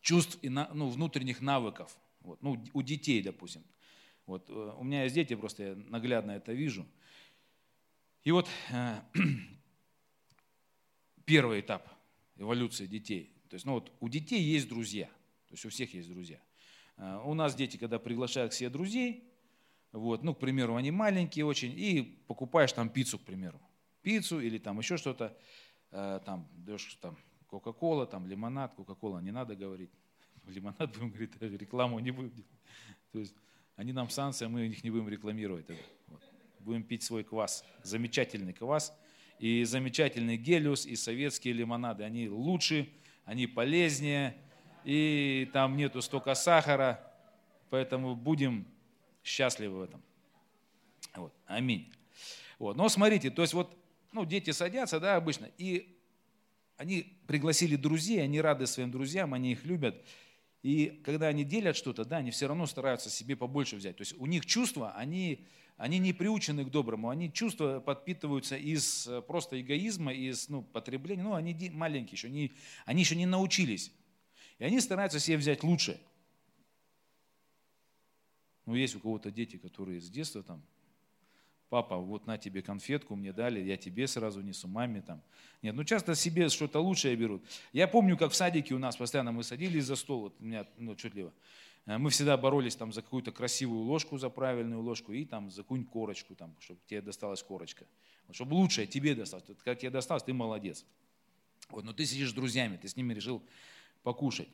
чувств 0.00 0.38
и 0.42 0.48
ну, 0.48 0.88
внутренних 0.88 1.40
навыков. 1.40 1.96
Вот, 2.20 2.42
ну, 2.42 2.62
у 2.72 2.82
детей, 2.82 3.22
допустим. 3.22 3.62
Вот, 4.26 4.48
э, 4.48 4.74
у 4.78 4.84
меня 4.84 5.04
есть 5.04 5.14
дети, 5.14 5.34
просто 5.34 5.62
я 5.62 5.74
наглядно 5.74 6.32
это 6.32 6.52
вижу. 6.52 6.86
И 8.24 8.32
вот 8.32 8.48
первый 11.26 11.60
этап 11.60 11.86
эволюции 12.36 12.86
детей. 12.86 13.30
То 13.50 13.54
есть, 13.54 13.66
ну 13.66 13.74
вот 13.74 13.92
у 14.00 14.08
детей 14.08 14.42
есть 14.42 14.68
друзья, 14.68 15.06
то 15.06 15.52
есть 15.52 15.64
у 15.66 15.68
всех 15.68 15.92
есть 15.92 16.08
друзья. 16.08 16.40
У 16.96 17.34
нас 17.34 17.54
дети, 17.54 17.76
когда 17.76 17.98
приглашают 17.98 18.52
к 18.52 18.54
себе 18.54 18.70
друзей, 18.70 19.24
вот, 19.94 20.24
ну, 20.24 20.34
к 20.34 20.40
примеру, 20.40 20.74
они 20.74 20.90
маленькие 20.90 21.44
очень, 21.44 21.72
и 21.76 22.02
покупаешь 22.26 22.72
там 22.72 22.88
пиццу, 22.88 23.18
к 23.18 23.22
примеру. 23.22 23.60
Пиццу 24.02 24.40
или 24.40 24.58
там 24.58 24.78
еще 24.78 24.96
что-то, 24.96 25.36
э, 25.92 26.20
там, 26.24 26.48
даешь 26.52 26.98
там 27.00 27.16
Кока-Кола, 27.46 28.06
там 28.06 28.26
лимонад, 28.26 28.74
Кока-Кола 28.74 29.20
не 29.20 29.30
надо 29.30 29.54
говорить. 29.54 29.90
Лимонад 30.46 30.92
будем 30.92 31.10
говорить, 31.10 31.40
рекламу 31.40 32.00
не 32.00 32.10
будем 32.10 32.30
делать. 32.30 32.50
То 33.12 33.20
есть 33.20 33.34
они 33.76 33.92
нам 33.92 34.10
санкции, 34.10 34.46
а 34.46 34.48
мы 34.48 34.66
их 34.66 34.82
не 34.82 34.90
будем 34.90 35.08
рекламировать. 35.08 35.66
Вот. 36.08 36.20
Будем 36.58 36.82
пить 36.82 37.04
свой 37.04 37.22
квас, 37.22 37.64
замечательный 37.84 38.52
квас, 38.52 38.92
и 39.38 39.62
замечательный 39.64 40.36
гелиус, 40.36 40.86
и 40.86 40.96
советские 40.96 41.54
лимонады. 41.54 42.02
Они 42.02 42.28
лучше, 42.28 42.88
они 43.24 43.46
полезнее, 43.46 44.36
и 44.84 45.50
там 45.52 45.76
нету 45.76 46.02
столько 46.02 46.34
сахара, 46.34 47.00
поэтому 47.70 48.14
будем 48.14 48.66
счастливы 49.22 49.78
в 49.78 49.82
этом. 49.82 50.02
Вот. 51.14 51.32
Аминь. 51.46 51.92
Вот. 52.58 52.76
Но 52.76 52.88
смотрите, 52.88 53.30
то 53.30 53.42
есть 53.42 53.54
вот 53.54 53.76
ну, 54.12 54.24
дети 54.24 54.50
садятся, 54.50 55.00
да, 55.00 55.16
обычно, 55.16 55.50
и 55.58 55.98
они 56.76 57.18
пригласили 57.26 57.76
друзей, 57.76 58.22
они 58.22 58.40
рады 58.40 58.66
своим 58.66 58.90
друзьям, 58.90 59.34
они 59.34 59.52
их 59.52 59.64
любят. 59.64 60.04
И 60.62 61.00
когда 61.04 61.28
они 61.28 61.44
делят 61.44 61.76
что-то, 61.76 62.04
да, 62.04 62.18
они 62.18 62.30
все 62.30 62.46
равно 62.46 62.66
стараются 62.66 63.10
себе 63.10 63.36
побольше 63.36 63.76
взять. 63.76 63.96
То 63.96 64.02
есть 64.02 64.14
у 64.18 64.26
них 64.26 64.46
чувства, 64.46 64.92
они, 64.96 65.46
они 65.76 65.98
не 65.98 66.12
приучены 66.12 66.64
к 66.64 66.70
доброму, 66.70 67.10
они 67.10 67.32
чувства 67.32 67.80
подпитываются 67.80 68.56
из 68.56 69.06
э, 69.06 69.20
просто 69.20 69.60
эгоизма, 69.60 70.12
из 70.12 70.48
ну, 70.48 70.62
потребления. 70.62 71.22
Ну, 71.22 71.34
они 71.34 71.54
маленькие 71.70 72.12
еще, 72.14 72.28
они, 72.28 72.52
они 72.86 73.02
еще 73.02 73.14
не 73.14 73.26
научились. 73.26 73.92
Они 74.64 74.80
стараются 74.80 75.20
себе 75.20 75.36
взять 75.36 75.62
лучшее. 75.62 75.98
Ну, 78.64 78.74
есть 78.74 78.96
у 78.96 79.00
кого-то 79.00 79.30
дети, 79.30 79.56
которые 79.58 80.00
с 80.00 80.08
детства 80.08 80.42
там, 80.42 80.62
папа, 81.68 81.98
вот 81.98 82.26
на 82.26 82.38
тебе 82.38 82.62
конфетку 82.62 83.14
мне 83.14 83.32
дали, 83.34 83.60
я 83.60 83.76
тебе 83.76 84.06
сразу 84.06 84.40
несу, 84.40 84.66
маме 84.66 85.02
там. 85.02 85.20
Нет, 85.60 85.74
ну 85.74 85.84
часто 85.84 86.14
себе 86.14 86.48
что-то 86.48 86.80
лучшее 86.80 87.14
берут. 87.14 87.44
Я 87.74 87.86
помню, 87.86 88.16
как 88.16 88.32
в 88.32 88.34
садике 88.34 88.74
у 88.74 88.78
нас 88.78 88.96
постоянно 88.96 89.32
мы 89.32 89.42
садились 89.42 89.84
за 89.84 89.96
стол, 89.96 90.20
вот 90.20 90.36
у 90.40 90.44
меня, 90.44 90.66
ну, 90.78 90.94
чуть 90.96 91.14
ли 91.14 91.28
э, 91.84 91.98
мы 91.98 92.08
всегда 92.08 92.38
боролись 92.38 92.74
там 92.74 92.90
за 92.90 93.02
какую-то 93.02 93.32
красивую 93.32 93.82
ложку, 93.82 94.16
за 94.16 94.30
правильную 94.30 94.80
ложку 94.80 95.12
и 95.12 95.26
там 95.26 95.50
за 95.50 95.62
какую-нибудь 95.62 95.92
корочку, 95.92 96.34
там, 96.34 96.56
чтобы 96.60 96.80
тебе 96.86 97.02
досталась 97.02 97.42
корочка. 97.42 97.84
Вот, 98.26 98.34
чтобы 98.34 98.54
лучшее 98.54 98.86
тебе 98.86 99.14
досталось. 99.14 99.44
Как 99.62 99.78
тебе 99.78 99.90
досталось, 99.90 100.22
ты 100.22 100.32
молодец. 100.32 100.86
Вот, 101.68 101.84
но 101.84 101.92
ты 101.92 102.06
сидишь 102.06 102.30
с 102.30 102.32
друзьями, 102.32 102.78
ты 102.78 102.88
с 102.88 102.96
ними 102.96 103.12
решил 103.12 103.42
покушать. 104.04 104.48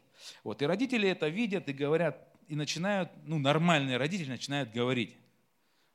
Вот, 0.44 0.62
и 0.62 0.66
родители 0.66 1.08
это 1.08 1.28
видят 1.28 1.68
и 1.68 1.72
говорят, 1.72 2.26
и 2.46 2.54
начинают, 2.54 3.10
ну, 3.24 3.38
нормальные 3.38 3.98
родители 3.98 4.30
начинают 4.30 4.72
говорить, 4.72 5.16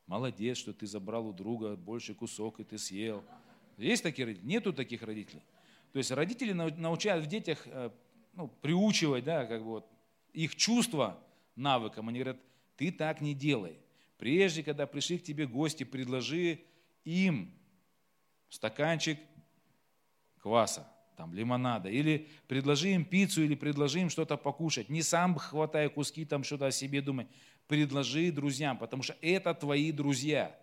молодец, 0.06 0.58
что 0.58 0.74
ты 0.74 0.86
забрал 0.86 1.28
у 1.28 1.34
друга 1.34 1.76
больший 1.76 2.14
кусок, 2.14 2.60
и 2.60 2.64
ты 2.64 2.78
съел. 2.78 3.24
Есть 3.78 4.04
такие 4.04 4.26
родители? 4.26 4.48
Нету 4.48 4.74
таких 4.74 5.02
родителей. 5.02 5.42
То 5.92 5.98
есть 5.98 6.12
родители 6.12 6.52
научают 6.52 7.26
в 7.26 7.28
детях, 7.28 7.66
э, 7.66 7.90
ну, 8.34 8.50
приучивать, 8.62 9.24
да, 9.24 9.46
как 9.46 9.62
бы 9.62 9.70
вот, 9.70 9.90
их 10.34 10.56
чувства 10.56 11.20
навыкам. 11.56 12.10
Они 12.10 12.20
говорят, 12.20 12.42
ты 12.76 12.92
так 12.92 13.22
не 13.22 13.34
делай. 13.34 13.80
Прежде, 14.18 14.64
когда 14.64 14.86
пришли 14.86 15.18
к 15.18 15.24
тебе 15.24 15.48
гости, 15.48 15.84
предложи 15.84 16.60
им 17.04 17.54
стаканчик 18.50 19.20
кваса 20.40 20.90
там, 21.16 21.34
лимонада, 21.34 21.90
или 21.90 22.28
предложи 22.48 22.90
им 22.90 23.06
пиццу, 23.06 23.44
или 23.44 23.56
предложи 23.56 24.02
им 24.02 24.10
что-то 24.10 24.38
покушать. 24.38 24.90
Не 24.90 25.02
сам 25.02 25.36
хватай 25.36 25.90
куски, 25.90 26.26
там 26.26 26.44
что-то 26.44 26.68
о 26.68 26.72
себе 26.72 27.02
думай. 27.02 27.28
Предложи 27.68 28.32
друзьям, 28.32 28.78
потому 28.78 29.04
что 29.04 29.16
это 29.22 29.54
твои 29.54 29.92
друзья. 29.92 30.56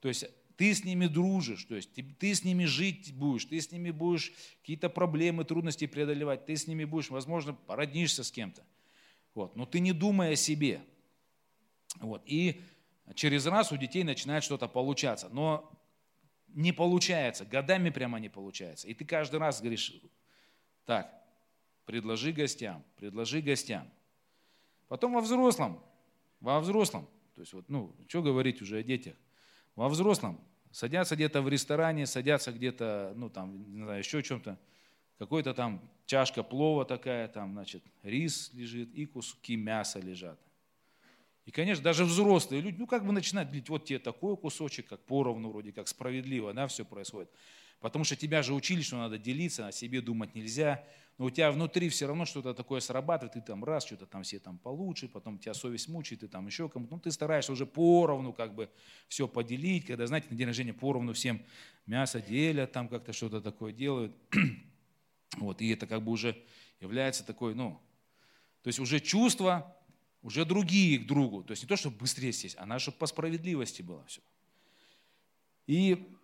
То 0.00 0.08
есть 0.08 0.24
ты 0.56 0.74
с 0.74 0.84
ними 0.84 1.06
дружишь, 1.06 1.64
то 1.64 1.76
есть 1.76 1.92
ты, 1.92 2.02
ты 2.02 2.34
с 2.34 2.42
ними 2.42 2.64
жить 2.64 3.14
будешь, 3.14 3.44
ты 3.44 3.60
с 3.60 3.70
ними 3.70 3.90
будешь 3.90 4.32
какие-то 4.60 4.88
проблемы, 4.88 5.44
трудности 5.44 5.86
преодолевать, 5.86 6.46
ты 6.46 6.56
с 6.56 6.66
ними 6.66 6.84
будешь, 6.84 7.10
возможно, 7.10 7.54
породнишься 7.54 8.24
с 8.24 8.32
кем-то. 8.32 8.64
Вот. 9.34 9.54
Но 9.54 9.66
ты 9.66 9.78
не 9.78 9.92
думай 9.92 10.32
о 10.32 10.36
себе. 10.36 10.80
Вот. 12.00 12.22
И 12.26 12.60
через 13.14 13.46
раз 13.46 13.70
у 13.70 13.76
детей 13.76 14.02
начинает 14.02 14.42
что-то 14.42 14.66
получаться. 14.66 15.28
Но 15.30 15.70
не 16.54 16.72
получается, 16.72 17.44
годами 17.44 17.90
прямо 17.90 18.18
не 18.18 18.28
получается. 18.28 18.88
И 18.88 18.94
ты 18.94 19.04
каждый 19.04 19.40
раз 19.40 19.60
говоришь, 19.60 19.94
так, 20.84 21.12
предложи 21.84 22.32
гостям, 22.32 22.82
предложи 22.96 23.40
гостям. 23.40 23.88
Потом 24.88 25.12
во 25.12 25.20
взрослом, 25.20 25.82
во 26.40 26.60
взрослом, 26.60 27.08
то 27.34 27.42
есть 27.42 27.52
вот, 27.52 27.68
ну, 27.68 27.94
что 28.08 28.22
говорить 28.22 28.62
уже 28.62 28.78
о 28.78 28.82
детях, 28.82 29.14
во 29.76 29.88
взрослом 29.88 30.40
садятся 30.70 31.14
где-то 31.14 31.42
в 31.42 31.48
ресторане, 31.48 32.06
садятся 32.06 32.52
где-то, 32.52 33.12
ну, 33.16 33.30
там, 33.30 33.72
не 33.72 33.82
знаю, 33.82 33.98
еще 33.98 34.22
чем-то, 34.22 34.58
какой-то 35.18 35.54
там 35.54 35.80
чашка 36.06 36.42
плова 36.42 36.84
такая, 36.84 37.28
там, 37.28 37.52
значит, 37.52 37.82
рис 38.02 38.50
лежит 38.54 38.94
и 38.94 39.06
куски 39.06 39.56
мяса 39.56 40.00
лежат. 40.00 40.38
И, 41.48 41.50
конечно, 41.50 41.82
даже 41.82 42.04
взрослые 42.04 42.60
люди, 42.60 42.76
ну, 42.78 42.86
как 42.86 43.06
бы 43.06 43.10
начинают 43.10 43.48
говорить, 43.48 43.70
вот 43.70 43.86
тебе 43.86 43.98
такой 43.98 44.36
кусочек, 44.36 44.86
как 44.86 45.00
поровну, 45.06 45.48
вроде 45.48 45.72
как 45.72 45.88
справедливо, 45.88 46.52
да, 46.52 46.66
все 46.66 46.84
происходит. 46.84 47.30
Потому 47.80 48.04
что 48.04 48.16
тебя 48.16 48.42
же 48.42 48.52
учили, 48.52 48.82
что 48.82 48.98
надо 48.98 49.16
делиться, 49.16 49.66
о 49.66 49.72
себе 49.72 50.02
думать 50.02 50.34
нельзя. 50.34 50.84
Но 51.16 51.24
у 51.24 51.30
тебя 51.30 51.50
внутри 51.50 51.88
все 51.88 52.06
равно 52.06 52.26
что-то 52.26 52.52
такое 52.52 52.80
срабатывает, 52.80 53.32
ты 53.32 53.40
там 53.40 53.64
раз, 53.64 53.86
что-то 53.86 54.04
там 54.04 54.24
все 54.24 54.38
там 54.38 54.58
получше, 54.58 55.08
потом 55.08 55.38
тебя 55.38 55.54
совесть 55.54 55.88
мучает, 55.88 56.20
ты 56.20 56.28
там 56.28 56.46
еще 56.46 56.68
кому-то. 56.68 56.96
Ну, 56.96 57.00
ты 57.00 57.10
стараешься 57.10 57.50
уже 57.50 57.64
поровну 57.64 58.34
как 58.34 58.54
бы 58.54 58.68
все 59.08 59.26
поделить, 59.26 59.86
когда, 59.86 60.06
знаете, 60.06 60.26
на 60.28 60.36
день 60.36 60.48
рождения 60.48 60.74
поровну 60.74 61.14
всем 61.14 61.40
мясо 61.86 62.20
делят, 62.20 62.72
там 62.72 62.90
как-то 62.90 63.14
что-то 63.14 63.40
такое 63.40 63.72
делают. 63.72 64.14
вот, 65.38 65.62
и 65.62 65.70
это 65.70 65.86
как 65.86 66.02
бы 66.02 66.12
уже 66.12 66.36
является 66.78 67.24
такой, 67.24 67.54
ну, 67.54 67.80
то 68.60 68.68
есть 68.68 68.80
уже 68.80 69.00
чувства, 69.00 69.77
уже 70.22 70.44
другие 70.44 70.98
к 70.98 71.06
другу. 71.06 71.42
То 71.44 71.52
есть 71.52 71.62
не 71.62 71.68
то, 71.68 71.76
чтобы 71.76 71.96
быстрее 71.96 72.32
сесть, 72.32 72.56
а 72.58 72.66
надо, 72.66 72.80
чтобы 72.80 72.98
по 72.98 73.06
справедливости 73.06 73.82
было 73.82 74.04
все. 74.06 74.20
И 75.66 76.16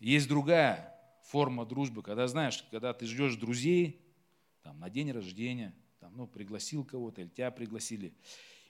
есть 0.00 0.28
другая 0.28 0.92
форма 1.24 1.64
дружбы, 1.64 2.02
когда, 2.02 2.26
знаешь, 2.28 2.64
когда 2.70 2.92
ты 2.92 3.06
ждешь 3.06 3.36
друзей, 3.36 4.00
там, 4.62 4.78
на 4.78 4.90
день 4.90 5.10
рождения, 5.10 5.74
там, 5.98 6.16
ну, 6.16 6.26
пригласил 6.26 6.84
кого-то, 6.84 7.22
или 7.22 7.28
тебя 7.28 7.50
пригласили, 7.50 8.12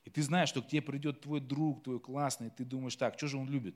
и 0.04 0.10
ты 0.10 0.22
знаешь, 0.22 0.48
что 0.48 0.62
к 0.62 0.68
тебе 0.68 0.82
придет 0.82 1.20
твой 1.20 1.40
друг, 1.40 1.82
твой 1.84 2.00
классный, 2.00 2.48
и 2.48 2.50
ты 2.50 2.64
думаешь, 2.64 2.96
так, 2.96 3.16
что 3.16 3.28
же 3.28 3.36
он 3.36 3.48
любит? 3.48 3.74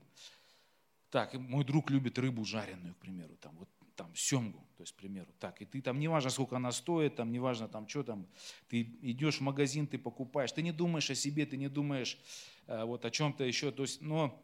Так, 1.10 1.34
мой 1.34 1.64
друг 1.64 1.90
любит 1.90 2.18
рыбу 2.18 2.44
жареную, 2.44 2.94
к 2.94 2.98
примеру, 2.98 3.36
там, 3.36 3.56
вот 3.56 3.68
там, 3.96 4.14
семгу, 4.14 4.64
то 4.76 4.82
есть, 4.82 4.92
к 4.92 4.96
примеру, 4.96 5.32
так, 5.38 5.60
и 5.62 5.64
ты 5.64 5.80
там, 5.80 5.98
неважно, 5.98 6.30
сколько 6.30 6.56
она 6.56 6.70
стоит, 6.70 7.16
там, 7.16 7.32
неважно, 7.32 7.66
там, 7.66 7.88
что 7.88 8.04
там, 8.04 8.26
ты 8.68 8.82
идешь 8.82 9.38
в 9.38 9.40
магазин, 9.40 9.86
ты 9.86 9.98
покупаешь, 9.98 10.52
ты 10.52 10.62
не 10.62 10.72
думаешь 10.72 11.10
о 11.10 11.14
себе, 11.14 11.46
ты 11.46 11.56
не 11.56 11.68
думаешь 11.68 12.18
э, 12.66 12.84
вот 12.84 13.04
о 13.04 13.10
чем-то 13.10 13.44
еще, 13.44 13.72
то 13.72 13.82
есть, 13.82 14.02
но 14.02 14.42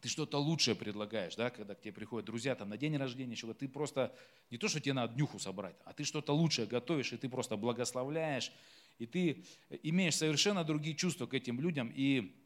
ты 0.00 0.08
что-то 0.08 0.38
лучшее 0.38 0.74
предлагаешь, 0.74 1.36
да, 1.36 1.50
когда 1.50 1.74
к 1.74 1.80
тебе 1.80 1.92
приходят 1.92 2.26
друзья 2.26 2.54
там 2.54 2.70
на 2.70 2.76
день 2.76 2.96
рождения, 2.96 3.36
чего 3.36 3.54
ты 3.54 3.68
просто, 3.68 4.14
не 4.50 4.58
то, 4.58 4.68
что 4.68 4.80
тебе 4.80 4.94
надо 4.94 5.14
днюху 5.14 5.38
собрать, 5.38 5.76
а 5.84 5.92
ты 5.92 6.04
что-то 6.04 6.32
лучшее 6.32 6.66
готовишь, 6.66 7.12
и 7.12 7.16
ты 7.16 7.28
просто 7.28 7.56
благословляешь, 7.56 8.52
и 8.98 9.06
ты 9.06 9.44
имеешь 9.82 10.16
совершенно 10.16 10.64
другие 10.64 10.96
чувства 10.96 11.26
к 11.26 11.34
этим 11.34 11.60
людям, 11.60 11.92
и 11.94 12.36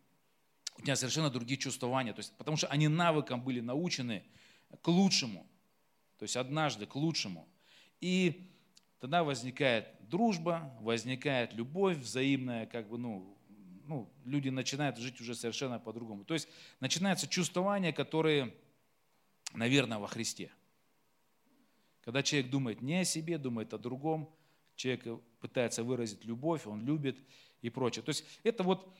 у 0.77 0.83
тебя 0.83 0.97
совершенно 0.97 1.31
другие 1.31 1.57
чувствования, 1.57 2.13
то 2.13 2.21
есть, 2.21 2.37
потому 2.37 2.57
что 2.57 2.67
они 2.67 2.89
навыкам 2.89 3.43
были 3.43 3.61
научены 3.61 4.25
к 4.83 4.89
лучшему, 4.89 5.47
то 6.25 6.27
есть 6.27 6.37
однажды 6.39 6.87
к 6.87 6.97
лучшему. 6.97 7.47
И 8.01 8.51
тогда 8.99 9.25
возникает 9.25 9.87
дружба, 10.09 10.75
возникает 10.81 11.53
любовь 11.53 11.99
взаимная, 11.99 12.65
как 12.65 12.89
бы, 12.89 12.97
ну, 12.97 13.37
ну, 13.87 14.11
люди 14.25 14.49
начинают 14.49 14.97
жить 14.97 15.21
уже 15.21 15.35
совершенно 15.35 15.79
по-другому. 15.79 16.25
То 16.25 16.33
есть 16.33 16.49
начинаются 16.81 17.29
чувствования, 17.29 17.93
которые, 17.93 18.55
наверное, 19.53 19.99
во 19.99 20.07
Христе. 20.07 20.51
Когда 22.01 22.23
человек 22.23 22.51
думает 22.51 22.81
не 22.81 23.01
о 23.01 23.05
себе, 23.05 23.37
думает 23.37 23.75
о 23.75 23.79
другом, 23.79 24.35
человек 24.77 25.23
пытается 25.41 25.85
выразить 25.85 26.25
любовь, 26.25 26.67
он 26.67 26.87
любит 26.87 27.19
и 27.61 27.69
прочее. 27.69 28.03
То 28.03 28.13
есть 28.13 28.25
это 28.45 28.63
вот 28.63 28.91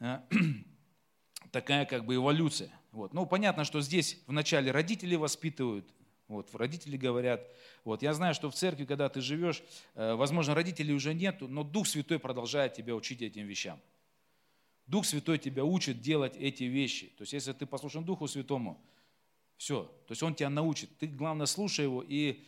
э, 0.00 0.20
такая 1.50 1.86
как 1.86 2.04
бы 2.04 2.16
эволюция. 2.16 2.70
Вот. 2.92 3.14
Ну, 3.14 3.24
понятно, 3.24 3.64
что 3.64 3.80
здесь 3.80 4.20
вначале 4.26 4.70
родители 4.70 5.14
воспитывают, 5.14 5.90
вот, 6.28 6.54
родители 6.54 6.98
говорят. 6.98 7.48
Вот, 7.84 8.02
я 8.02 8.12
знаю, 8.12 8.34
что 8.34 8.50
в 8.50 8.54
церкви, 8.54 8.84
когда 8.84 9.08
ты 9.08 9.22
живешь, 9.22 9.62
э, 9.94 10.14
возможно, 10.14 10.54
родителей 10.54 10.92
уже 10.92 11.14
нету, 11.14 11.48
но 11.48 11.64
Дух 11.64 11.86
Святой 11.88 12.18
продолжает 12.18 12.74
тебя 12.74 12.94
учить 12.94 13.22
этим 13.22 13.46
вещам. 13.46 13.80
Дух 14.86 15.06
Святой 15.06 15.38
тебя 15.38 15.64
учит 15.64 16.02
делать 16.02 16.36
эти 16.36 16.64
вещи. 16.64 17.06
То 17.16 17.22
есть, 17.22 17.32
если 17.32 17.52
ты 17.54 17.64
послушан 17.64 18.04
Духу 18.04 18.28
Святому, 18.28 18.78
все. 19.56 19.84
То 20.06 20.12
есть, 20.12 20.22
Он 20.22 20.34
тебя 20.34 20.50
научит. 20.50 20.90
Ты, 20.98 21.06
главное, 21.06 21.46
слушай 21.46 21.86
Его 21.86 22.04
и 22.06 22.44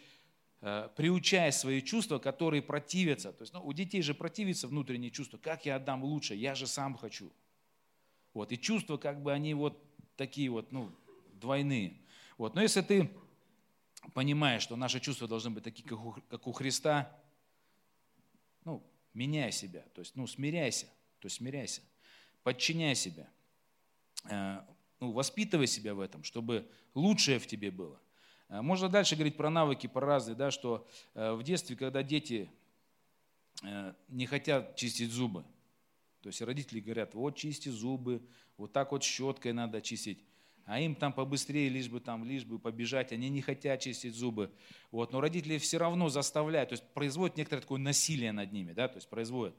э, 0.60 0.90
приучай 0.94 1.50
свои 1.50 1.80
чувства, 1.80 2.18
которые 2.18 2.60
противятся. 2.60 3.32
То 3.32 3.42
есть, 3.42 3.54
ну, 3.54 3.64
у 3.64 3.72
детей 3.72 4.02
же 4.02 4.12
противится 4.12 4.68
внутренние 4.68 5.10
чувства. 5.10 5.38
Как 5.38 5.64
я 5.64 5.76
отдам 5.76 6.04
лучше? 6.04 6.34
Я 6.34 6.54
же 6.54 6.66
сам 6.66 6.98
хочу. 6.98 7.32
Вот. 8.34 8.52
И 8.52 8.58
чувства, 8.58 8.98
как 8.98 9.22
бы, 9.22 9.32
они 9.32 9.54
вот 9.54 9.82
такие 10.16 10.50
вот, 10.50 10.70
ну, 10.70 10.90
двойные. 11.32 11.96
Вот. 12.36 12.54
Но 12.54 12.60
если 12.60 12.82
ты 12.82 13.10
понимаешь, 14.14 14.62
что 14.62 14.76
наши 14.76 15.00
чувства 15.00 15.28
должны 15.28 15.50
быть 15.50 15.64
такие, 15.64 15.88
как 15.88 16.04
у, 16.04 16.12
как 16.28 16.46
у 16.46 16.52
Христа, 16.52 17.10
ну, 18.64 18.82
меняй 19.14 19.52
себя. 19.52 19.82
То 19.94 20.00
есть, 20.00 20.16
ну, 20.16 20.26
смиряйся. 20.26 20.86
То 21.18 21.26
есть, 21.26 21.36
смиряйся 21.36 21.82
подчиняй 22.42 22.94
себя, 22.94 23.28
э, 24.28 24.60
ну, 25.00 25.12
воспитывай 25.12 25.66
себя 25.66 25.94
в 25.94 26.00
этом, 26.00 26.24
чтобы 26.24 26.68
лучшее 26.94 27.38
в 27.38 27.46
тебе 27.46 27.70
было. 27.70 28.00
Э, 28.48 28.60
можно 28.62 28.88
дальше 28.88 29.14
говорить 29.14 29.36
про 29.36 29.50
навыки, 29.50 29.86
про 29.86 30.06
разные, 30.06 30.34
да, 30.34 30.50
что 30.50 30.86
э, 31.14 31.32
в 31.32 31.42
детстве, 31.42 31.76
когда 31.76 32.02
дети 32.02 32.50
не 34.08 34.24
хотят 34.24 34.76
чистить 34.76 35.10
зубы, 35.10 35.44
то 36.22 36.28
есть 36.28 36.40
родители 36.40 36.80
говорят, 36.80 37.12
вот 37.14 37.36
чисти 37.36 37.68
зубы, 37.68 38.26
вот 38.56 38.72
так 38.72 38.92
вот 38.92 39.02
щеткой 39.02 39.52
надо 39.52 39.82
чистить, 39.82 40.24
а 40.66 40.80
им 40.80 40.94
там 40.94 41.12
побыстрее, 41.12 41.68
лишь 41.68 41.88
бы 41.88 42.00
там, 42.00 42.24
лишь 42.24 42.44
бы 42.44 42.58
побежать, 42.58 43.12
они 43.12 43.28
не 43.28 43.42
хотят 43.42 43.80
чистить 43.80 44.14
зубы. 44.14 44.52
Вот, 44.90 45.12
но 45.12 45.20
родители 45.20 45.58
все 45.58 45.78
равно 45.78 46.08
заставляют, 46.08 46.70
то 46.70 46.74
есть 46.74 46.84
производят 46.94 47.36
некоторое 47.36 47.62
такое 47.62 47.78
насилие 47.78 48.32
над 48.32 48.52
ними, 48.52 48.72
да, 48.72 48.88
то 48.88 48.96
есть 48.96 49.08
производят. 49.08 49.54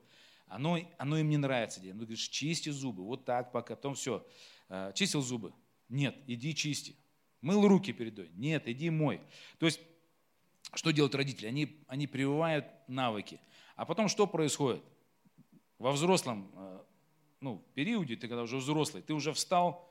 Оно, 0.48 0.78
оно 0.98 1.18
им 1.18 1.30
не 1.30 1.38
нравится. 1.38 1.80
Ну, 1.82 1.94
говоришь, 1.94 2.28
чисти 2.28 2.70
зубы, 2.70 3.04
вот 3.04 3.24
так, 3.24 3.52
пока, 3.54 3.76
потом 3.76 3.96
все. 3.96 4.28
А, 4.68 4.92
чистил 4.92 5.22
зубы? 5.22 5.54
Нет, 5.88 6.16
иди 6.28 6.54
чисти. 6.54 6.96
Мыл 7.42 7.68
руки 7.68 7.94
передой? 7.94 8.30
Нет, 8.36 8.68
иди 8.68 8.90
мой. 8.90 9.22
То 9.60 9.66
есть, 9.66 9.80
что 10.74 10.92
делают 10.92 11.16
родители? 11.16 11.48
Они, 11.48 11.84
они 11.88 12.06
прививают 12.06 12.66
навыки. 12.88 13.40
А 13.76 13.86
потом 13.86 14.10
что 14.10 14.28
происходит? 14.28 14.84
Во 15.80 15.92
взрослом 15.92 16.52
а, 16.56 16.86
ну, 17.42 17.66
периоде, 17.74 18.16
ты 18.16 18.28
когда 18.28 18.44
уже 18.44 18.58
взрослый, 18.58 19.02
ты 19.02 19.14
уже 19.14 19.34
встал, 19.34 19.91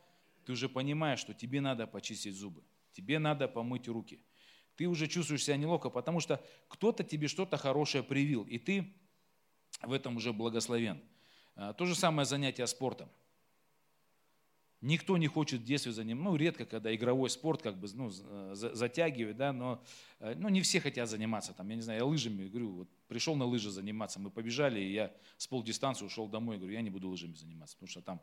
ты 0.50 0.54
уже 0.54 0.68
понимаешь, 0.68 1.20
что 1.20 1.32
тебе 1.32 1.60
надо 1.60 1.86
почистить 1.86 2.34
зубы, 2.34 2.64
тебе 2.90 3.20
надо 3.20 3.46
помыть 3.46 3.86
руки. 3.86 4.18
Ты 4.74 4.88
уже 4.88 5.06
чувствуешь 5.06 5.44
себя 5.44 5.56
неловко, 5.56 5.90
потому 5.90 6.18
что 6.18 6.44
кто-то 6.66 7.04
тебе 7.04 7.28
что-то 7.28 7.56
хорошее 7.56 8.02
привил, 8.02 8.42
и 8.42 8.58
ты 8.58 8.92
в 9.80 9.92
этом 9.92 10.16
уже 10.16 10.32
благословен. 10.32 11.00
А, 11.54 11.72
то 11.72 11.86
же 11.86 11.94
самое 11.94 12.26
занятие 12.26 12.66
спортом. 12.66 13.08
Никто 14.80 15.18
не 15.18 15.28
хочет 15.28 15.60
в 15.60 15.64
детстве 15.64 15.92
заниматься, 15.92 16.30
ну, 16.30 16.36
редко, 16.36 16.66
когда 16.66 16.92
игровой 16.92 17.30
спорт 17.30 17.62
как 17.62 17.78
бы 17.78 17.86
ну, 17.94 18.10
затягивает, 18.10 19.36
да, 19.36 19.52
но 19.52 19.84
э, 20.18 20.34
ну, 20.34 20.48
не 20.48 20.62
все 20.62 20.80
хотят 20.80 21.08
заниматься. 21.08 21.52
Там, 21.52 21.68
я 21.68 21.76
не 21.76 21.82
знаю, 21.82 22.00
я 22.00 22.04
лыжами, 22.04 22.48
говорю, 22.48 22.72
вот 22.72 22.88
пришел 23.06 23.36
на 23.36 23.44
лыжи 23.44 23.70
заниматься, 23.70 24.18
мы 24.18 24.30
побежали, 24.30 24.80
и 24.80 24.92
я 24.94 25.14
с 25.36 25.46
полдистанции 25.46 26.04
ушел 26.04 26.26
домой, 26.26 26.56
говорю, 26.56 26.72
я 26.72 26.82
не 26.82 26.90
буду 26.90 27.08
лыжами 27.08 27.34
заниматься, 27.34 27.76
потому 27.76 27.88
что 27.88 28.02
там 28.02 28.20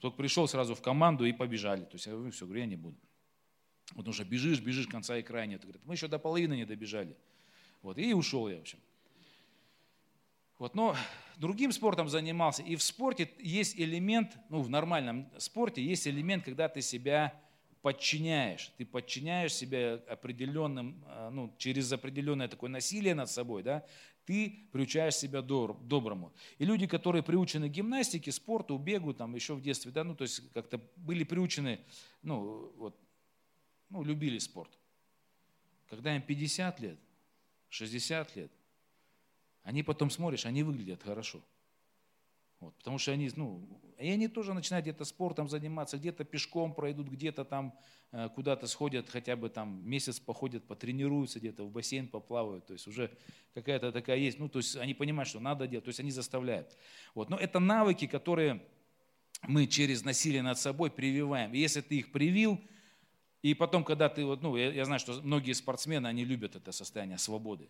только 0.00 0.16
пришел 0.16 0.46
сразу 0.48 0.74
в 0.74 0.82
команду 0.82 1.24
и 1.24 1.32
побежали. 1.32 1.84
То 1.84 1.94
есть 1.94 2.06
я 2.06 2.12
говорю, 2.12 2.30
все, 2.30 2.44
говорю, 2.44 2.60
я 2.60 2.66
не 2.66 2.76
буду. 2.76 2.96
Потому 3.94 4.12
что 4.12 4.24
бежишь, 4.24 4.60
бежишь, 4.60 4.86
конца 4.86 5.16
и 5.18 5.22
края 5.22 5.46
нет. 5.46 5.62
Говорит, 5.62 5.82
мы 5.84 5.94
еще 5.94 6.08
до 6.08 6.18
половины 6.18 6.54
не 6.54 6.64
добежали. 6.64 7.16
Вот, 7.82 7.98
и 7.98 8.14
ушел 8.14 8.48
я, 8.48 8.56
в 8.56 8.60
общем. 8.60 8.78
Вот, 10.58 10.74
но 10.74 10.96
другим 11.36 11.72
спортом 11.72 12.08
занимался. 12.08 12.62
И 12.62 12.76
в 12.76 12.82
спорте 12.82 13.30
есть 13.38 13.78
элемент, 13.78 14.36
ну 14.48 14.62
в 14.62 14.70
нормальном 14.70 15.30
спорте 15.38 15.82
есть 15.82 16.06
элемент, 16.06 16.44
когда 16.44 16.68
ты 16.68 16.80
себя 16.80 17.38
подчиняешь. 17.82 18.72
Ты 18.78 18.86
подчиняешь 18.86 19.52
себя 19.52 20.00
определенным, 20.08 21.04
э, 21.06 21.28
ну, 21.30 21.54
через 21.58 21.92
определенное 21.92 22.48
такое 22.48 22.70
насилие 22.70 23.14
над 23.14 23.28
собой, 23.28 23.62
да, 23.62 23.84
ты 24.24 24.68
приучаешь 24.72 25.16
себя 25.16 25.42
доброму. 25.42 26.32
И 26.58 26.64
люди, 26.64 26.86
которые 26.86 27.22
приучены 27.22 27.68
к 27.68 27.72
гимнастике, 27.72 28.32
спорту, 28.32 28.78
бегу, 28.78 29.12
там 29.12 29.34
еще 29.34 29.54
в 29.54 29.60
детстве, 29.60 29.90
да, 29.90 30.04
ну, 30.04 30.14
то 30.14 30.22
есть 30.22 30.50
как-то 30.52 30.80
были 30.96 31.24
приучены, 31.24 31.80
ну, 32.22 32.72
вот, 32.76 32.98
ну, 33.90 34.02
любили 34.02 34.38
спорт. 34.38 34.70
Когда 35.88 36.16
им 36.16 36.22
50 36.22 36.80
лет, 36.80 36.98
60 37.68 38.36
лет, 38.36 38.52
они 39.62 39.82
потом 39.82 40.10
смотришь, 40.10 40.46
они 40.46 40.62
выглядят 40.62 41.02
хорошо. 41.02 41.42
Вот, 42.64 42.74
потому 42.78 42.96
что 42.96 43.12
они, 43.12 43.30
ну, 43.36 43.68
и 43.98 44.08
они 44.08 44.26
тоже 44.26 44.54
начинают 44.54 44.84
где-то 44.86 45.04
спортом 45.04 45.50
заниматься, 45.50 45.98
где-то 45.98 46.24
пешком 46.24 46.72
пройдут, 46.72 47.08
где-то 47.08 47.44
там 47.44 47.74
э, 48.10 48.30
куда-то 48.34 48.66
сходят, 48.66 49.10
хотя 49.10 49.36
бы 49.36 49.50
там 49.50 49.86
месяц 49.86 50.18
походят, 50.18 50.64
потренируются 50.64 51.40
где-то, 51.40 51.64
в 51.64 51.70
бассейн 51.70 52.08
поплавают, 52.08 52.66
то 52.66 52.72
есть 52.72 52.86
уже 52.86 53.10
какая-то 53.52 53.92
такая 53.92 54.16
есть, 54.16 54.38
ну, 54.38 54.48
то 54.48 54.60
есть 54.60 54.76
они 54.76 54.94
понимают, 54.94 55.28
что 55.28 55.40
надо 55.40 55.66
делать, 55.66 55.84
то 55.84 55.90
есть 55.90 56.00
они 56.00 56.10
заставляют. 56.10 56.74
Вот, 57.14 57.28
но 57.28 57.36
это 57.36 57.58
навыки, 57.60 58.06
которые 58.06 58.62
мы 59.46 59.66
через 59.66 60.02
насилие 60.02 60.40
над 60.40 60.58
собой 60.58 60.90
прививаем. 60.90 61.52
И 61.52 61.58
если 61.58 61.82
ты 61.82 61.98
их 61.98 62.12
привил, 62.12 62.58
и 63.42 63.52
потом, 63.52 63.84
когда 63.84 64.08
ты, 64.08 64.24
вот, 64.24 64.40
ну, 64.40 64.56
я, 64.56 64.72
я 64.72 64.86
знаю, 64.86 65.00
что 65.00 65.20
многие 65.22 65.52
спортсмены, 65.52 66.06
они 66.06 66.24
любят 66.24 66.56
это 66.56 66.72
состояние 66.72 67.18
свободы. 67.18 67.68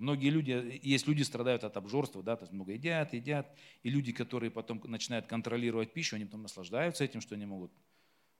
Многие 0.00 0.30
люди, 0.30 0.80
есть 0.82 1.06
люди 1.06 1.22
страдают 1.22 1.62
от 1.62 1.76
обжорства, 1.76 2.22
да, 2.22 2.34
то 2.34 2.44
есть 2.44 2.54
много 2.54 2.72
едят, 2.72 3.12
едят, 3.12 3.54
и 3.82 3.90
люди, 3.90 4.12
которые 4.12 4.50
потом 4.50 4.80
начинают 4.84 5.26
контролировать 5.26 5.92
пищу, 5.92 6.16
они 6.16 6.24
потом 6.24 6.40
наслаждаются 6.40 7.04
этим, 7.04 7.20
что 7.20 7.34
они 7.34 7.44
могут 7.44 7.70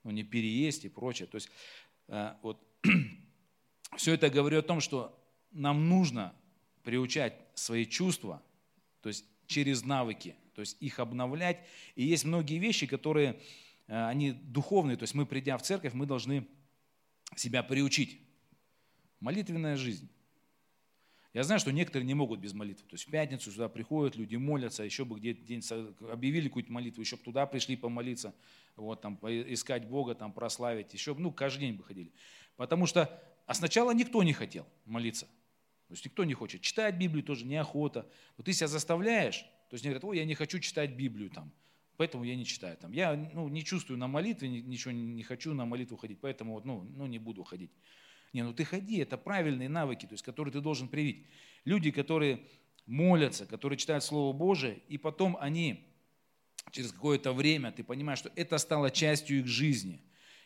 ну, 0.03 0.11
не 0.11 0.23
переесть 0.23 0.87
и 0.87 0.89
прочее. 0.89 1.29
То 1.29 1.35
есть 1.35 1.51
э, 2.09 2.35
вот, 2.41 2.67
все 3.99 4.15
это 4.15 4.31
говорю 4.31 4.61
о 4.61 4.63
том, 4.63 4.81
что 4.81 5.23
нам 5.51 5.91
нужно 5.91 6.35
приучать 6.83 7.35
свои 7.53 7.85
чувства, 7.85 8.43
то 9.03 9.11
есть 9.11 9.27
через 9.47 9.85
навыки, 9.85 10.37
то 10.55 10.63
есть 10.63 10.79
их 10.81 10.99
обновлять. 10.99 11.59
И 11.95 12.05
есть 12.05 12.25
многие 12.25 12.57
вещи, 12.57 12.87
которые, 12.87 13.39
э, 13.87 14.07
они 14.07 14.33
духовные, 14.33 14.97
то 14.97 15.03
есть 15.03 15.13
мы, 15.13 15.27
придя 15.27 15.59
в 15.59 15.63
церковь, 15.63 15.93
мы 15.93 16.07
должны 16.07 16.49
себя 17.37 17.63
приучить. 17.63 18.19
Молитвенная 19.21 19.77
жизнь. 19.77 20.09
Я 21.33 21.45
знаю, 21.45 21.61
что 21.61 21.71
некоторые 21.71 22.07
не 22.07 22.15
могут 22.15 22.41
без 22.41 22.55
молитвы. 22.55 22.89
То 22.89 22.95
есть 22.95 23.07
в 23.07 23.11
пятницу 23.11 23.53
сюда 23.53 23.69
приходят, 23.69 24.17
люди 24.17 24.35
молятся, 24.35 24.83
еще 24.83 25.05
бы 25.05 25.19
где-то 25.19 25.43
день 25.43 25.63
объявили 26.11 26.49
какую-то 26.49 26.73
молитву, 26.73 27.03
еще 27.03 27.17
бы 27.17 27.23
туда 27.23 27.47
пришли 27.47 27.77
помолиться, 27.77 28.35
вот, 28.75 29.01
там, 29.01 29.17
искать 29.23 29.87
Бога, 29.87 30.17
там, 30.17 30.33
прославить, 30.33 30.93
еще 30.93 31.15
ну, 31.15 31.31
каждый 31.31 31.61
день 31.61 31.75
бы 31.75 31.85
ходили. 31.85 32.13
Потому 32.57 32.87
что, 32.87 33.23
а 33.47 33.55
сначала 33.55 33.93
никто 33.93 34.23
не 34.25 34.33
хотел 34.33 34.67
молиться. 34.87 35.27
То 35.87 35.95
есть 35.95 36.05
никто 36.05 36.25
не 36.25 36.35
хочет. 36.35 36.63
Читать 36.63 36.97
Библию 36.97 37.23
тоже 37.23 37.47
неохота. 37.47 38.09
Вот 38.37 38.47
ты 38.47 38.53
себя 38.53 38.67
заставляешь, 38.67 39.39
то 39.69 39.75
есть 39.75 39.85
они 39.85 39.93
говорят, 39.93 40.05
ой, 40.05 40.19
я 40.19 40.25
не 40.25 40.35
хочу 40.35 40.59
читать 40.59 40.91
Библию 40.97 41.31
там, 41.31 41.53
поэтому 41.97 42.25
я 42.25 42.35
не 42.35 42.45
читаю 42.45 42.77
там. 42.77 42.91
Я 42.91 43.15
ну, 43.15 43.49
не 43.49 43.63
чувствую 43.63 43.99
на 43.99 44.09
молитве, 44.09 44.49
ничего 44.49 44.91
не 44.91 45.23
хочу 45.23 45.55
на 45.55 45.65
молитву 45.65 45.97
ходить, 45.97 46.19
поэтому 46.21 46.55
вот, 46.55 46.65
ну, 46.65 46.83
ну, 46.97 47.07
не 47.07 47.21
буду 47.21 47.45
ходить. 47.45 47.71
Не, 48.33 48.43
ну 48.43 48.53
ты 48.53 48.65
ходи, 48.65 48.99
это 48.99 49.17
правильные 49.17 49.69
навыки, 49.69 50.07
то 50.07 50.13
есть, 50.13 50.25
которые 50.25 50.53
ты 50.53 50.61
должен 50.61 50.89
привить. 50.89 51.27
Люди, 51.65 51.91
которые 51.91 52.41
молятся, 52.87 53.47
которые 53.47 53.77
читают 53.77 54.05
Слово 54.05 54.33
Божие, 54.33 54.81
и 54.89 54.99
потом 54.99 55.37
они 55.41 55.87
через 56.71 56.93
какое-то 56.93 57.33
время, 57.33 57.73
ты 57.73 57.83
понимаешь, 57.83 58.21
что 58.21 58.31
это 58.37 58.59
стало 58.59 58.91
частью 58.91 59.41
их 59.41 59.47
жизни. 59.47 60.01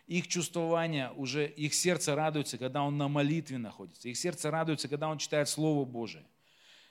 Их 0.07 0.29
чувствование 0.29 1.11
уже, 1.13 1.47
их 1.47 1.75
сердце 1.75 2.15
радуется, 2.15 2.59
когда 2.59 2.83
он 2.83 2.97
на 2.97 3.09
молитве 3.09 3.59
находится. 3.59 4.09
Их 4.09 4.17
сердце 4.17 4.51
радуется, 4.51 4.89
когда 4.89 5.09
он 5.09 5.19
читает 5.19 5.49
Слово 5.49 5.85
Божие. 5.85 6.27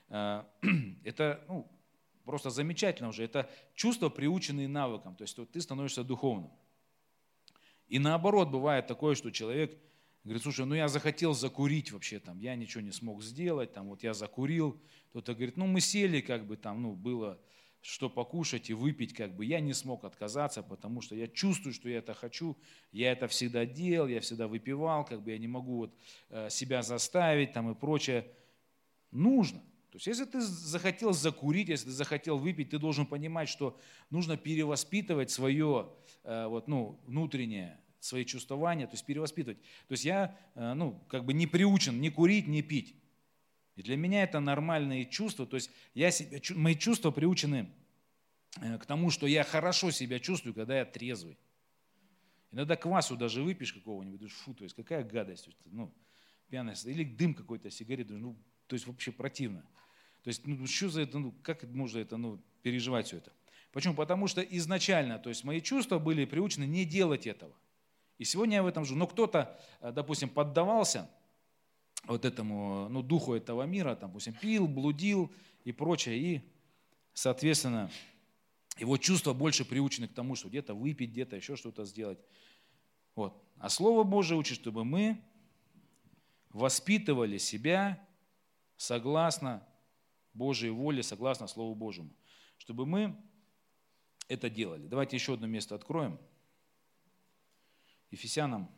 Э, 0.10 0.44
это 1.04 1.44
ну, 1.48 1.68
просто 2.26 2.50
замечательно 2.50 3.10
уже. 3.10 3.24
Это 3.24 3.50
чувство, 3.76 4.10
приученные 4.10 4.68
навыкам. 4.68 5.16
То 5.16 5.24
есть 5.24 5.38
ты 5.52 5.62
становишься 5.62 6.04
духовным. 6.04 6.52
И 7.88 8.00
наоборот, 8.00 8.50
бывает 8.50 8.88
такое, 8.88 9.16
что 9.16 9.32
человек– 9.32 9.76
Говорит, 10.24 10.44
слушай, 10.44 10.66
ну 10.66 10.74
я 10.74 10.88
захотел 10.88 11.34
закурить 11.34 11.92
вообще 11.92 12.20
там, 12.20 12.40
я 12.40 12.56
ничего 12.56 12.82
не 12.82 12.92
смог 12.92 13.22
сделать, 13.22 13.74
там 13.74 13.90
вот 13.90 14.04
я 14.04 14.14
закурил. 14.14 14.82
Кто-то 15.10 15.34
говорит, 15.34 15.58
ну 15.58 15.68
мы 15.68 15.82
сели, 15.82 16.22
как 16.22 16.48
бы 16.48 16.56
там, 16.56 16.82
ну 16.82 16.94
было 16.94 17.40
что 17.84 18.10
покушать 18.10 18.70
и 18.70 18.74
выпить, 18.74 19.14
как 19.14 19.36
бы 19.36 19.44
я 19.44 19.60
не 19.60 19.74
смог 19.74 20.06
отказаться, 20.06 20.64
потому 20.64 21.02
что 21.02 21.16
я 21.16 21.28
чувствую, 21.28 21.74
что 21.74 21.90
я 21.90 21.98
это 21.98 22.14
хочу, 22.14 22.58
я 22.94 23.12
это 23.12 23.28
всегда 23.28 23.66
делал, 23.66 24.08
я 24.08 24.22
всегда 24.22 24.48
выпивал, 24.48 25.04
как 25.04 25.22
бы 25.22 25.32
я 25.32 25.38
не 25.38 25.50
могу 25.50 25.76
вот 25.76 25.96
э, 26.30 26.50
себя 26.50 26.82
заставить 26.82 27.52
там 27.52 27.70
и 27.70 27.76
прочее. 27.76 28.26
Нужно. 29.12 29.60
То 29.92 29.98
есть 29.98 30.08
если 30.08 30.24
ты 30.24 30.40
захотел 30.40 31.12
закурить, 31.12 31.68
если 31.68 31.86
ты 31.88 31.92
захотел 31.92 32.38
выпить, 32.38 32.70
ты 32.70 32.80
должен 32.80 33.06
понимать, 33.06 33.50
что 33.50 33.78
нужно 34.10 34.38
перевоспитывать 34.38 35.30
свое 35.30 35.90
э, 36.24 36.48
вот, 36.48 36.70
ну, 36.70 37.02
внутреннее 37.06 37.83
свои 38.04 38.26
чувствования, 38.26 38.86
то 38.86 38.94
есть 38.94 39.06
перевоспитывать. 39.06 39.60
То 39.88 39.92
есть 39.92 40.04
я 40.04 40.38
э, 40.56 40.74
ну, 40.74 41.02
как 41.08 41.24
бы 41.24 41.34
не 41.34 41.48
приучен 41.48 42.02
ни 42.02 42.10
курить, 42.10 42.48
ни 42.48 42.62
пить. 42.62 42.96
И 43.76 43.82
для 43.82 43.96
меня 43.96 44.24
это 44.24 44.40
нормальные 44.40 45.06
чувства, 45.06 45.48
то 45.48 45.56
есть 45.56 45.72
я 45.94 46.12
себя, 46.12 46.40
мои 46.56 46.76
чувства 46.76 47.12
приучены 47.12 47.72
э, 48.62 48.78
к 48.78 48.86
тому, 48.86 49.10
что 49.10 49.26
я 49.26 49.44
хорошо 49.44 49.90
себя 49.92 50.20
чувствую, 50.20 50.54
когда 50.54 50.80
я 50.80 50.86
трезвый. 50.86 51.38
Иногда 52.52 52.76
квасу 52.76 53.16
даже 53.16 53.42
выпьешь 53.42 53.74
какого-нибудь, 53.74 54.20
думаешь, 54.20 54.36
фу, 54.36 54.54
то 54.54 54.64
есть 54.64 54.76
какая 54.76 55.04
гадость, 55.04 55.50
ну, 55.66 55.92
пьяность, 56.50 56.86
или 56.86 57.06
дым 57.06 57.34
какой-то, 57.34 57.72
сигарет, 57.72 58.10
ну, 58.10 58.38
то 58.68 58.76
есть 58.76 58.86
вообще 58.86 59.12
противно. 59.12 59.66
То 60.24 60.28
есть, 60.28 60.46
ну, 60.46 60.68
что 60.68 60.90
за 60.90 61.02
это, 61.02 61.20
ну, 61.20 61.32
как 61.42 61.64
можно 61.64 62.00
это, 62.00 62.18
ну, 62.18 62.44
переживать 62.62 63.08
все 63.08 63.18
это? 63.18 63.32
Почему? 63.72 63.96
Потому 63.96 64.28
что 64.28 64.42
изначально, 64.42 65.20
то 65.20 65.30
есть 65.30 65.44
мои 65.44 65.62
чувства 65.62 66.00
были 66.00 66.26
приучены 66.26 66.66
не 66.66 66.86
делать 66.86 67.26
этого. 67.26 67.56
И 68.18 68.26
сегодня 68.26 68.58
я 68.58 68.64
в 68.64 68.68
этом 68.68 68.86
живу. 68.86 69.00
Но 69.00 69.08
кто-то, 69.08 69.60
э, 69.82 69.92
допустим, 69.92 70.30
поддавался 70.30 71.10
вот 72.06 72.26
этому, 72.26 72.88
ну, 72.90 73.02
духу 73.02 73.34
этого 73.34 73.64
мира, 73.64 73.96
там, 73.96 74.10
допустим, 74.10 74.34
пил, 74.34 74.68
блудил 74.68 75.32
и 75.64 75.72
прочее, 75.72 76.18
и, 76.18 76.42
соответственно, 77.14 77.90
его 78.78 78.98
чувства 78.98 79.34
больше 79.34 79.66
приучены 79.66 80.08
к 80.08 80.14
тому, 80.14 80.36
что 80.36 80.50
где-то 80.50 80.74
выпить, 80.74 81.12
где-то 81.12 81.36
еще 81.36 81.56
что-то 81.56 81.86
сделать. 81.86 82.20
Вот. 83.16 83.42
А 83.58 83.70
Слово 83.70 84.04
Божие 84.04 84.38
учит, 84.38 84.58
чтобы 84.58 84.84
мы 84.84 85.22
воспитывали 86.50 87.38
себя 87.38 88.06
согласно 88.78 89.66
Божьей 90.34 90.72
воле, 90.72 91.04
согласно 91.04 91.48
Слову 91.48 91.76
Божьему. 91.76 92.10
Чтобы 92.58 92.86
мы 92.86 93.16
это 94.28 94.50
делали. 94.50 94.88
Давайте 94.88 95.16
еще 95.16 95.36
одно 95.36 95.48
место 95.48 95.76
откроем. 95.76 96.20
Ефесянам 98.14 98.70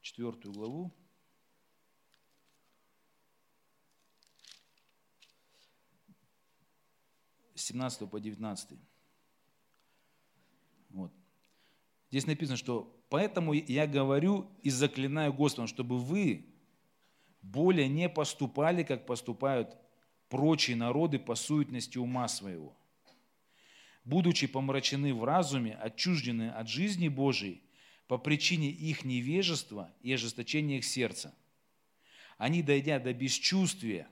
4 0.00 0.30
главу. 0.44 0.92
С 7.56 7.62
17 7.62 8.08
по 8.08 8.20
19. 8.20 8.78
Вот. 10.90 11.12
Здесь 12.10 12.26
написано, 12.28 12.56
что 12.56 12.96
поэтому 13.08 13.54
я 13.54 13.88
говорю 13.88 14.48
и 14.62 14.70
заклинаю 14.70 15.32
Господом, 15.32 15.66
чтобы 15.66 15.98
вы 15.98 16.46
более 17.42 17.88
не 17.88 18.08
поступали, 18.08 18.84
как 18.84 19.04
поступают 19.04 19.76
прочие 20.28 20.76
народы 20.76 21.18
по 21.18 21.34
суетности 21.34 21.98
ума 21.98 22.28
своего 22.28 22.79
будучи 24.04 24.46
помрачены 24.46 25.14
в 25.14 25.24
разуме, 25.24 25.74
отчуждены 25.74 26.50
от 26.50 26.68
жизни 26.68 27.08
Божией 27.08 27.62
по 28.06 28.18
причине 28.18 28.70
их 28.70 29.04
невежества 29.04 29.92
и 30.02 30.12
ожесточения 30.12 30.78
их 30.78 30.84
сердца. 30.84 31.34
Они, 32.38 32.62
дойдя 32.62 32.98
до 32.98 33.12
бесчувствия, 33.12 34.08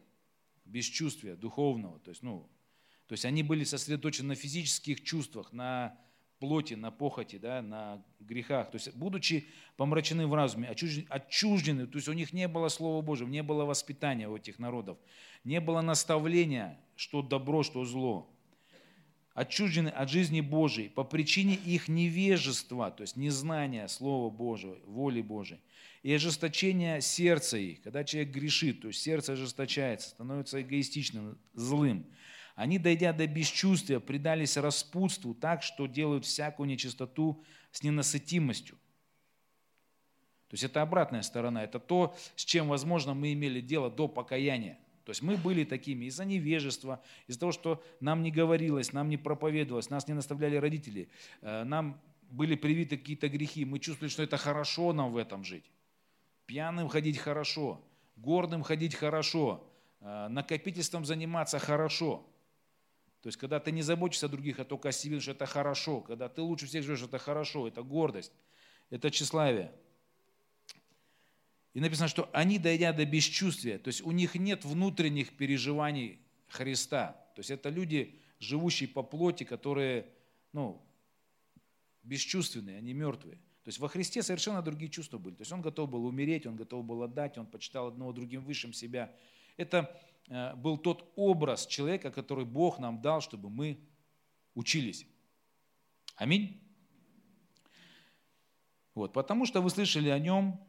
бесчувствия 0.65 1.35
духовного, 1.35 1.99
то 2.01 2.11
есть, 2.11 2.23
ну, 2.23 2.49
то 3.07 3.15
есть 3.15 3.25
они 3.25 3.43
были 3.43 3.65
сосредоточены 3.65 4.29
на 4.29 4.35
физических 4.35 5.03
чувствах, 5.03 5.53
на 5.53 5.99
плоти, 6.39 6.75
на 6.75 6.91
похоти, 6.91 7.37
да, 7.37 7.63
на 7.63 8.05
грехах. 8.21 8.71
То 8.71 8.77
есть, 8.77 8.95
будучи 8.95 9.49
помрачены 9.77 10.27
в 10.27 10.35
разуме, 10.35 10.69
отчуждены, 10.69 11.87
то 11.87 11.97
есть 11.97 12.09
у 12.09 12.13
них 12.13 12.33
не 12.33 12.47
было 12.47 12.69
Слова 12.69 13.03
Божьего, 13.03 13.29
не 13.29 13.43
было 13.43 13.65
воспитания 13.65 14.29
у 14.29 14.37
этих 14.37 14.59
народов, 14.59 14.99
не 15.43 15.61
было 15.61 15.81
наставления, 15.81 16.79
что 16.97 17.23
добро, 17.23 17.63
что 17.63 17.85
зло 17.85 18.31
отчуждены 19.39 19.89
от 19.89 20.11
жизни 20.11 20.41
Божией 20.41 20.89
по 20.89 21.05
причине 21.05 21.55
их 21.55 21.87
невежества, 21.87 22.91
то 22.91 23.03
есть 23.03 23.17
незнания 23.17 23.87
Слова 23.87 24.31
Божьего, 24.31 24.77
воли 24.85 25.23
Божией, 25.23 25.61
и 26.03 26.13
ожесточения 26.13 27.01
сердца 27.01 27.57
их. 27.57 27.83
Когда 27.83 28.03
человек 28.03 28.33
грешит, 28.35 28.81
то 28.81 28.89
есть 28.89 29.01
сердце 29.01 29.35
ожесточается, 29.35 30.11
становится 30.11 30.61
эгоистичным, 30.61 31.39
злым. 31.55 32.05
Они, 32.57 32.81
дойдя 32.81 33.13
до 33.13 33.29
бесчувствия, 33.29 34.01
предались 34.01 34.57
распутству 34.57 35.35
так, 35.35 35.63
что 35.63 35.87
делают 35.87 36.25
всякую 36.25 36.69
нечистоту 36.69 37.45
с 37.71 37.85
ненасытимостью. 37.85 38.77
То 40.49 40.55
есть 40.55 40.65
это 40.65 40.83
обратная 40.83 41.23
сторона, 41.23 41.63
это 41.63 41.79
то, 41.79 42.17
с 42.35 42.45
чем, 42.45 42.69
возможно, 42.69 43.15
мы 43.15 43.33
имели 43.35 43.61
дело 43.61 43.89
до 43.89 44.09
покаяния. 44.09 44.79
То 45.09 45.13
есть 45.13 45.23
мы 45.23 45.39
были 45.39 45.65
такими 45.65 46.05
из-за 46.05 46.27
невежества, 46.27 47.03
из-за 47.29 47.41
того, 47.41 47.51
что 47.51 47.83
нам 47.99 48.23
не 48.23 48.31
говорилось, 48.31 48.93
нам 48.93 49.09
не 49.09 49.17
проповедовалось, 49.17 49.89
нас 49.89 50.07
не 50.07 50.13
наставляли 50.13 50.57
родители, 50.57 51.09
э, 51.41 51.65
нам 51.65 51.99
были 52.29 52.57
привиты 52.57 52.99
какие-то 52.99 53.31
грехи, 53.31 53.65
мы 53.65 53.79
чувствовали, 53.79 54.11
что 54.11 54.23
это 54.23 54.37
хорошо 54.37 54.93
нам 54.93 55.11
в 55.11 55.17
этом 55.17 55.45
жить. 55.45 55.65
Пьяным 56.45 56.91
ходить 56.91 57.17
хорошо, 57.17 57.83
гордым 58.17 58.63
ходить 58.63 58.95
хорошо, 58.95 59.67
э, 60.01 60.29
накопительством 60.29 61.07
заниматься 61.07 61.59
хорошо. 61.59 62.27
То 63.23 63.29
есть, 63.29 63.39
когда 63.39 63.61
ты 63.61 63.73
не 63.73 63.81
заботишься 63.81 64.27
о 64.27 64.29
других, 64.29 64.59
а 64.59 64.67
только 64.67 64.91
о 64.91 64.93
себе, 64.93 65.21
что 65.21 65.31
это 65.31 65.47
хорошо. 65.47 66.03
Когда 66.03 66.29
ты 66.29 66.43
лучше 66.43 66.67
всех 66.67 66.85
живешь, 66.85 67.03
это 67.03 67.17
хорошо, 67.17 67.67
это 67.67 67.83
гордость, 67.83 68.35
это 68.91 69.11
тщеславие. 69.11 69.73
И 71.79 71.81
написано, 71.81 72.09
что 72.09 72.29
они, 72.33 72.59
дойдя 72.59 72.93
до 72.93 73.05
бесчувствия, 73.05 73.79
то 73.79 73.87
есть 73.87 74.03
у 74.03 74.11
них 74.11 74.35
нет 74.35 74.65
внутренних 74.65 75.37
переживаний 75.37 76.19
Христа. 76.49 77.13
То 77.37 77.39
есть 77.39 77.53
это 77.53 77.69
люди, 77.69 78.19
живущие 78.41 78.89
по 78.89 79.05
плоти, 79.05 79.45
которые 79.45 80.09
ну, 80.53 80.85
бесчувственные, 82.03 82.79
они 82.79 82.95
мертвые. 82.95 83.37
То 83.37 83.69
есть 83.69 83.79
во 83.79 83.87
Христе 83.87 84.25
совершенно 84.25 84.61
другие 84.61 84.91
чувства 84.91 85.19
были. 85.19 85.37
То 85.37 85.43
есть 85.43 85.53
он 85.53 85.63
готов 85.63 85.89
был 85.89 86.05
умереть, 86.05 86.47
он 86.47 86.57
готов 86.57 86.85
был 86.85 87.05
отдать, 87.05 87.39
он 87.39 87.47
почитал 87.47 87.87
одного 87.87 88.13
другим 88.13 88.43
высшим 88.43 88.73
себя. 88.73 89.15
Это 89.57 89.97
э, 90.27 90.57
был 90.57 90.79
тот 90.79 91.13
образ 91.15 91.65
человека, 91.65 92.11
который 92.11 92.45
Бог 92.45 92.81
нам 92.81 93.01
дал, 93.01 93.21
чтобы 93.21 93.51
мы 93.51 93.79
учились. 94.57 95.07
Аминь. 96.17 96.61
Вот, 98.97 99.13
потому 99.13 99.47
что 99.47 99.63
вы 99.63 99.71
слышали 99.71 100.09
о 100.09 100.19
нем, 100.19 100.61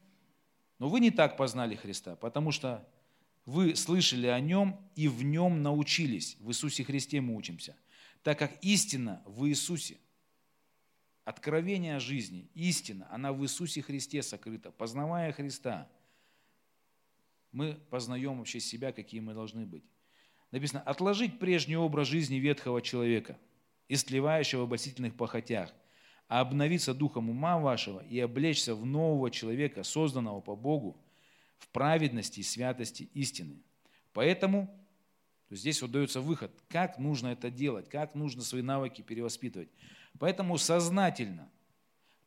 но 0.80 0.88
вы 0.88 1.02
не 1.02 1.12
так 1.12 1.38
познали 1.38 1.76
Христа, 1.76 2.16
потому 2.16 2.52
что 2.52 2.88
вы 3.46 3.76
слышали 3.76 4.28
о 4.28 4.40
нем 4.40 4.80
и 4.96 5.08
в 5.08 5.24
нем 5.24 5.62
научились. 5.62 6.38
В 6.40 6.50
Иисусе 6.50 6.84
Христе 6.84 7.22
мы 7.22 7.36
учимся. 7.36 7.76
Так 8.24 8.40
как 8.40 8.64
истина 8.64 9.22
в 9.26 9.48
Иисусе. 9.48 9.98
Откровение 11.26 12.00
жизни, 12.00 12.50
истина, 12.56 13.08
она 13.12 13.34
в 13.34 13.44
Иисусе 13.44 13.82
Христе 13.82 14.24
сокрыта. 14.24 14.72
Познавая 14.72 15.32
Христа, 15.32 15.88
мы 17.52 17.74
познаем 17.90 18.38
вообще 18.38 18.60
себя, 18.60 18.92
какие 18.92 19.20
мы 19.20 19.34
должны 19.34 19.66
быть. 19.66 19.84
Написано, 20.52 20.82
отложить 20.82 21.40
прежний 21.40 21.76
образ 21.76 22.08
жизни 22.08 22.36
ветхого 22.36 22.82
человека, 22.82 23.38
истлевающего 23.88 24.62
в 24.62 24.64
обольстительных 24.64 25.16
похотях, 25.16 25.74
а 26.30 26.42
обновиться 26.42 26.94
духом 26.94 27.30
ума 27.30 27.58
вашего 27.58 28.02
и 28.06 28.20
облечься 28.20 28.76
в 28.76 28.86
нового 28.86 29.32
человека, 29.32 29.84
созданного 29.84 30.40
по 30.42 30.56
Богу, 30.56 30.96
в 31.58 31.68
праведности 31.70 32.42
и 32.42 32.44
святости 32.44 33.10
истины. 33.16 33.58
Поэтому 34.14 34.70
здесь 35.50 35.82
вот 35.82 35.92
дается 35.92 36.22
выход, 36.22 36.52
как 36.70 37.00
нужно 37.00 37.30
это 37.30 37.50
делать, 37.50 37.90
как 37.90 38.14
нужно 38.14 38.44
свои 38.44 38.62
навыки 38.62 39.02
перевоспитывать. 39.02 39.70
Поэтому 40.20 40.60
сознательно 40.60 41.50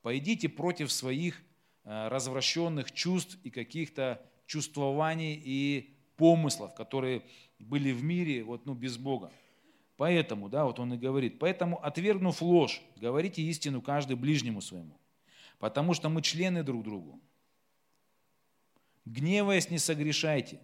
пойдите 0.02 0.48
против 0.48 0.90
своих 0.90 1.40
э, 1.84 2.08
развращенных 2.08 2.90
чувств 2.90 3.38
и 3.44 3.50
каких-то 3.50 4.20
чувствований 4.46 5.40
и 5.42 5.96
помыслов, 6.16 6.74
которые 6.74 7.22
были 7.60 7.92
в 7.92 8.02
мире 8.02 8.42
вот, 8.42 8.66
ну, 8.66 8.74
без 8.74 8.98
Бога. 8.98 9.30
Поэтому, 9.96 10.48
да, 10.48 10.64
вот 10.64 10.81
он 10.81 10.94
и 10.94 10.98
говорит, 10.98 11.38
поэтому, 11.38 11.83
отвергнув 11.85 12.40
ложь, 12.42 12.83
говорите 12.96 13.42
истину 13.42 13.83
каждый 13.83 14.16
ближнему 14.16 14.61
своему, 14.61 14.98
потому 15.59 15.94
что 15.94 16.09
мы 16.09 16.22
члены 16.22 16.62
друг 16.62 16.83
другу. 16.83 17.20
Гневаясь, 19.05 19.70
не 19.70 19.78
согрешайте. 19.78 20.61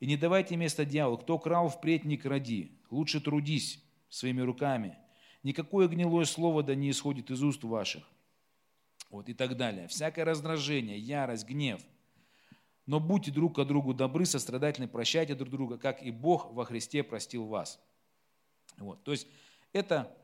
И 0.00 0.06
не 0.06 0.16
давайте 0.16 0.56
место 0.56 0.84
дьяволу. 0.84 1.18
Кто 1.18 1.38
крал, 1.38 1.68
впредь 1.68 2.04
не 2.04 2.16
кради. 2.16 2.78
Лучше 2.90 3.20
трудись 3.20 3.82
своими 4.08 4.42
руками. 4.42 4.96
Никакое 5.42 5.88
гнилое 5.88 6.24
слово 6.24 6.62
да 6.62 6.74
не 6.74 6.90
исходит 6.90 7.30
из 7.30 7.42
уст 7.42 7.64
ваших. 7.64 8.04
Вот 9.10 9.28
и 9.28 9.34
так 9.34 9.56
далее. 9.56 9.88
Всякое 9.88 10.24
раздражение, 10.24 10.98
ярость, 10.98 11.46
гнев. 11.46 11.80
Но 12.86 13.00
будьте 13.00 13.30
друг 13.30 13.56
к 13.56 13.64
другу 13.64 13.94
добры, 13.94 14.26
сострадательны, 14.26 14.88
прощайте 14.88 15.34
друг 15.34 15.50
друга, 15.50 15.78
как 15.78 16.02
и 16.02 16.10
Бог 16.10 16.52
во 16.52 16.64
Христе 16.64 17.02
простил 17.02 17.46
вас. 17.46 17.80
Вот. 18.78 19.02
То 19.04 19.12
есть 19.12 19.26
это, 19.72 20.16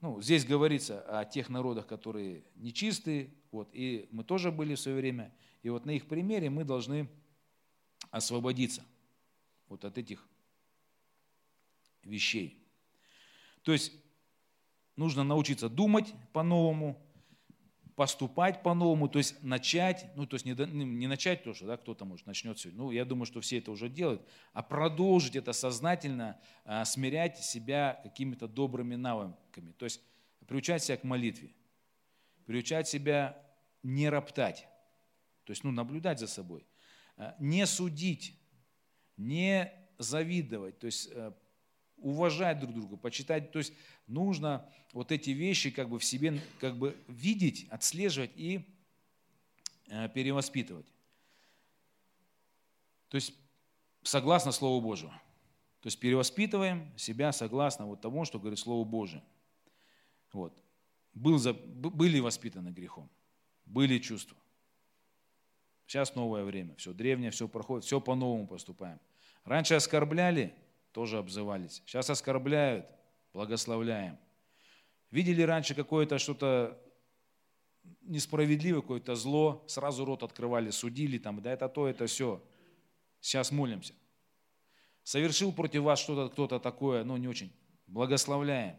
ну, 0.00 0.20
здесь 0.22 0.44
говорится 0.44 1.00
о 1.02 1.24
тех 1.24 1.48
народах, 1.48 1.86
которые 1.86 2.44
нечистые, 2.56 3.30
вот, 3.50 3.68
и 3.72 4.08
мы 4.10 4.24
тоже 4.24 4.50
были 4.50 4.74
в 4.74 4.80
свое 4.80 4.96
время– 4.96 5.34
и 5.62 5.68
вот 5.68 5.84
на 5.84 5.90
их 5.90 6.06
примере 6.06 6.48
мы 6.50 6.64
должны 6.64 7.08
освободиться 8.10 8.84
вот 9.68 9.84
от 9.84 9.98
этих 9.98 10.26
вещей. 12.02 12.66
То 13.62 13.72
есть 13.72 13.92
нужно 14.96 15.22
научиться 15.22 15.68
думать 15.68 16.14
по-новому, 16.32 16.98
поступать 18.00 18.62
по-новому, 18.62 19.10
то 19.10 19.18
есть 19.18 19.42
начать, 19.42 20.06
ну 20.16 20.26
то 20.26 20.36
есть 20.36 20.46
не, 20.46 20.54
не 20.54 21.06
начать 21.06 21.44
то, 21.44 21.52
что 21.52 21.66
да, 21.66 21.76
кто-то 21.76 22.06
может 22.06 22.26
начнет 22.26 22.58
сегодня, 22.58 22.82
ну 22.82 22.90
я 22.92 23.04
думаю, 23.04 23.26
что 23.26 23.42
все 23.42 23.58
это 23.58 23.70
уже 23.70 23.90
делают, 23.90 24.26
а 24.54 24.62
продолжить 24.62 25.36
это 25.36 25.52
сознательно, 25.52 26.40
а, 26.64 26.86
смирять 26.86 27.44
себя 27.44 28.00
какими-то 28.02 28.48
добрыми 28.48 28.94
навыками, 28.94 29.72
то 29.72 29.84
есть 29.84 30.00
приучать 30.46 30.82
себя 30.82 30.96
к 30.96 31.04
молитве, 31.04 31.50
приучать 32.46 32.88
себя 32.88 33.36
не 33.82 34.08
роптать, 34.08 34.66
то 35.44 35.50
есть, 35.50 35.62
ну, 35.62 35.70
наблюдать 35.70 36.20
за 36.20 36.26
собой. 36.26 36.66
Э, 37.18 37.34
не 37.38 37.66
судить, 37.66 38.40
не 39.18 39.70
завидовать, 39.98 40.78
то 40.78 40.86
есть 40.86 41.10
э, 41.12 41.32
уважать 42.00 42.58
друг 42.60 42.74
друга, 42.74 42.96
почитать. 42.96 43.52
То 43.52 43.58
есть 43.58 43.72
нужно 44.06 44.68
вот 44.92 45.12
эти 45.12 45.30
вещи 45.30 45.70
как 45.70 45.88
бы 45.88 45.98
в 45.98 46.04
себе 46.04 46.40
как 46.58 46.76
бы 46.76 46.96
видеть, 47.08 47.66
отслеживать 47.70 48.32
и 48.34 48.66
э, 49.88 50.08
перевоспитывать. 50.08 50.86
То 53.08 53.16
есть 53.16 53.34
согласно 54.02 54.52
Слову 54.52 54.80
Божьему. 54.80 55.12
То 55.80 55.86
есть 55.86 55.98
перевоспитываем 55.98 56.92
себя 56.98 57.32
согласно 57.32 57.86
вот 57.86 58.00
тому, 58.00 58.24
что 58.24 58.38
говорит 58.38 58.58
Слово 58.58 58.84
Божие. 58.84 59.22
Вот. 60.32 60.54
Был, 61.14 61.40
были 61.64 62.20
воспитаны 62.20 62.68
грехом, 62.68 63.10
были 63.64 63.98
чувства. 63.98 64.36
Сейчас 65.86 66.14
новое 66.14 66.44
время, 66.44 66.76
все 66.76 66.92
древнее, 66.92 67.32
все 67.32 67.48
проходит, 67.48 67.84
все 67.84 68.00
по-новому 68.00 68.46
поступаем. 68.46 69.00
Раньше 69.44 69.74
оскорбляли, 69.74 70.54
тоже 70.92 71.18
обзывались. 71.18 71.82
Сейчас 71.86 72.10
оскорбляют, 72.10 72.86
благословляем. 73.32 74.18
Видели 75.10 75.42
раньше 75.42 75.74
какое-то 75.74 76.18
что-то 76.18 76.80
несправедливое, 78.02 78.82
какое-то 78.82 79.14
зло, 79.14 79.64
сразу 79.66 80.04
рот 80.04 80.22
открывали, 80.22 80.70
судили, 80.70 81.18
там, 81.18 81.40
да 81.42 81.52
это 81.52 81.68
то, 81.68 81.88
это 81.88 82.06
все. 82.06 82.42
Сейчас 83.20 83.50
молимся. 83.50 83.94
Совершил 85.02 85.52
против 85.52 85.82
вас 85.82 85.98
что-то 85.98 86.30
кто-то 86.32 86.58
такое, 86.58 87.04
ну 87.04 87.16
не 87.16 87.28
очень, 87.28 87.52
благословляем. 87.86 88.76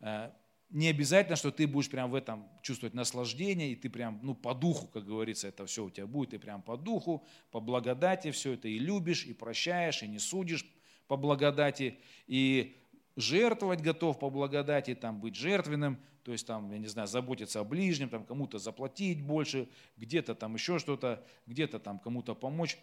Э, 0.00 0.30
не 0.70 0.88
обязательно, 0.88 1.36
что 1.36 1.50
ты 1.50 1.66
будешь 1.66 1.90
прям 1.90 2.10
в 2.10 2.14
этом 2.14 2.48
чувствовать 2.62 2.94
наслаждение, 2.94 3.70
и 3.70 3.76
ты 3.76 3.88
прям, 3.88 4.18
ну, 4.22 4.34
по 4.34 4.52
духу, 4.54 4.88
как 4.88 5.04
говорится, 5.04 5.48
это 5.48 5.64
все 5.66 5.84
у 5.84 5.90
тебя 5.90 6.06
будет, 6.06 6.30
ты 6.30 6.38
прям 6.38 6.62
по 6.62 6.76
духу, 6.76 7.24
по 7.50 7.60
благодати 7.60 8.30
все 8.30 8.54
это 8.54 8.68
и 8.68 8.78
любишь, 8.78 9.24
и 9.24 9.32
прощаешь, 9.32 10.02
и 10.02 10.08
не 10.08 10.18
судишь 10.18 10.64
по 11.06 11.16
благодати, 11.16 11.98
и 12.26 12.76
жертвовать 13.16 13.80
готов 13.80 14.18
по 14.18 14.30
благодати, 14.30 14.94
там, 14.94 15.20
быть 15.20 15.36
жертвенным, 15.36 15.98
то 16.22 16.32
есть 16.32 16.46
там, 16.46 16.72
я 16.72 16.78
не 16.78 16.88
знаю, 16.88 17.08
заботиться 17.08 17.60
о 17.60 17.64
ближнем, 17.64 18.08
там, 18.08 18.24
кому-то 18.24 18.58
заплатить 18.58 19.22
больше, 19.22 19.68
где-то 19.96 20.34
там 20.34 20.54
еще 20.54 20.78
что-то, 20.78 21.24
где-то 21.46 21.78
там 21.78 21.98
кому-то 21.98 22.34
помочь. 22.34 22.78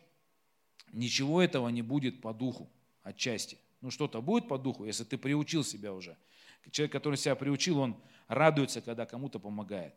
Ничего 0.91 1.41
этого 1.41 1.69
не 1.69 1.81
будет 1.81 2.21
по 2.21 2.33
духу, 2.33 2.69
отчасти. 3.01 3.57
Ну, 3.81 3.91
что-то 3.91 4.21
будет 4.21 4.47
по 4.47 4.57
духу, 4.57 4.85
если 4.85 5.03
ты 5.03 5.17
приучил 5.17 5.63
себя 5.63 5.93
уже– 5.93 6.17
Человек, 6.71 6.91
который 6.91 7.15
себя 7.15 7.35
приучил, 7.35 7.79
он 7.79 7.97
радуется, 8.27 8.81
когда 8.81 9.05
кому-то 9.05 9.39
помогает. 9.39 9.93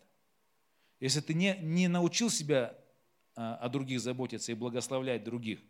Если 1.01 1.21
ты 1.21 1.35
не, 1.35 1.57
не 1.61 1.89
научил 1.89 2.31
себя 2.31 2.77
а, 3.35 3.57
о 3.57 3.69
других 3.69 4.01
заботиться 4.01 4.53
и 4.53 4.55
благословлять 4.55 5.25
других, 5.25 5.61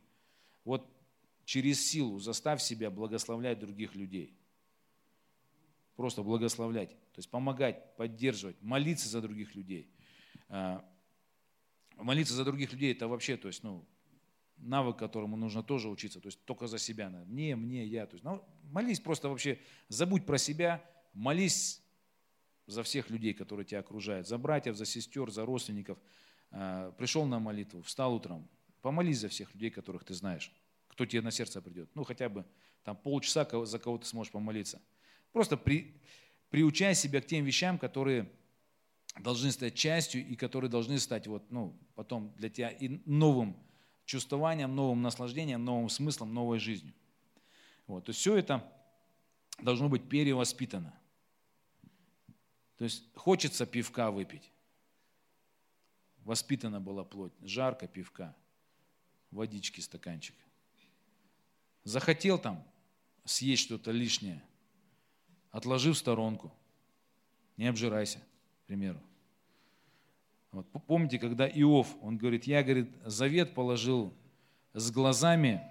вот 0.65 0.89
через 1.47 1.87
силу 1.87 2.19
заставь 2.19 2.61
себя 2.61 2.91
благословлять 2.91 3.61
других 3.61 3.95
людей. 3.95 4.37
Просто 5.95 6.23
благословлять, 6.23 6.91
то 6.91 7.19
есть 7.19 7.31
помогать, 7.31 7.97
поддерживать, 7.97 8.61
молиться 8.61 9.09
за 9.09 9.23
других 9.23 9.55
людей. 9.55 9.89
А, 10.49 10.85
молиться 11.95 12.35
за 12.35 12.45
других 12.45 12.73
людей 12.73 12.93
это 12.93 13.09
вообще, 13.09 13.39
то 13.39 13.49
есть, 13.49 13.63
ну, 13.63 13.87
навык, 14.59 14.99
которому 14.99 15.37
нужно 15.37 15.63
тоже 15.63 15.89
учиться, 15.89 16.21
то 16.21 16.27
есть 16.27 16.45
только 16.45 16.67
за 16.67 16.79
себя. 16.79 17.09
Мне, 17.09 17.57
мне, 17.57 17.87
я. 17.87 18.07
То 18.07 18.15
есть, 18.15 18.25
ну, 18.25 18.45
молись 18.65 19.01
просто 19.01 19.29
вообще, 19.29 19.59
забудь 19.89 20.27
про 20.27 20.39
себя, 20.39 20.85
молись 21.15 21.81
за 22.67 22.83
всех 22.83 23.09
людей, 23.09 23.33
которые 23.33 23.65
тебя 23.65 23.81
окружают, 23.81 24.27
за 24.27 24.37
братьев, 24.37 24.77
за 24.77 24.85
сестер, 24.85 25.31
за 25.31 25.47
родственников. 25.47 25.97
А, 26.51 26.91
пришел 26.93 27.25
на 27.25 27.39
молитву, 27.39 27.83
встал 27.83 28.15
утром, 28.15 28.49
помолись 28.83 29.21
за 29.21 29.29
всех 29.29 29.55
людей, 29.55 29.71
которых 29.71 30.05
ты 30.05 30.13
знаешь, 30.13 30.53
кто 30.97 31.05
тебе 31.05 31.21
на 31.21 31.31
сердце 31.31 31.61
придет. 31.61 31.91
Ну, 31.95 32.05
хотя 32.05 32.31
бы 32.31 32.47
там 32.83 32.97
полчаса 32.97 33.47
за 33.67 33.79
кого 33.79 33.99
ты 33.99 34.07
сможешь 34.07 34.33
помолиться. 34.33 34.81
Просто 35.31 35.59
при, 35.59 36.01
приучай 36.49 36.95
себя 36.95 37.21
к 37.21 37.27
тем 37.27 37.45
вещам, 37.45 37.79
которые 37.79 38.33
должны 39.21 39.53
стать 39.53 39.75
частью 39.75 40.27
и 40.27 40.37
которые 40.37 40.71
должны 40.71 40.99
стать 40.99 41.27
вот, 41.27 41.51
ну, 41.51 41.79
потом 41.95 42.33
для 42.39 42.49
тебя 42.49 42.71
и 42.71 42.99
новым 43.05 43.59
чувствованием, 44.07 44.75
новым 44.75 45.03
наслаждением, 45.03 45.67
новым 45.67 45.91
смыслом, 45.91 46.33
новой 46.33 46.59
жизнью. 46.61 46.95
Вот. 47.87 48.07
То 48.07 48.11
есть 48.11 48.21
все 48.21 48.35
это 48.35 48.67
должно 49.61 49.91
быть 49.91 50.09
перевоспитано. 50.09 50.99
То 52.79 52.85
есть 52.85 53.05
хочется 53.15 53.67
пивка 53.67 54.11
выпить. 54.11 54.51
Воспитана 56.25 56.81
была 56.81 57.05
плоть. 57.05 57.35
Жарко 57.43 57.87
пивка. 57.87 58.35
Водички 59.31 59.83
стаканчик. 59.83 60.35
Захотел 61.87 62.37
там 62.37 62.67
съесть 63.25 63.63
что-то 63.63 63.93
лишнее. 63.93 64.43
Отложи 65.53 65.93
в 65.93 65.97
сторонку. 65.97 66.53
Не 67.57 67.69
обжирайся, 67.69 68.19
к 68.19 68.67
примеру. 68.67 69.01
Вот, 70.51 70.67
помните, 70.89 71.21
когда 71.21 71.49
Иов, 71.49 71.97
он 72.03 72.19
говорит, 72.19 72.43
я, 72.45 72.65
говорит, 72.65 72.91
завет 73.05 73.55
положил 73.55 74.13
с 74.73 74.91
глазами 74.91 75.63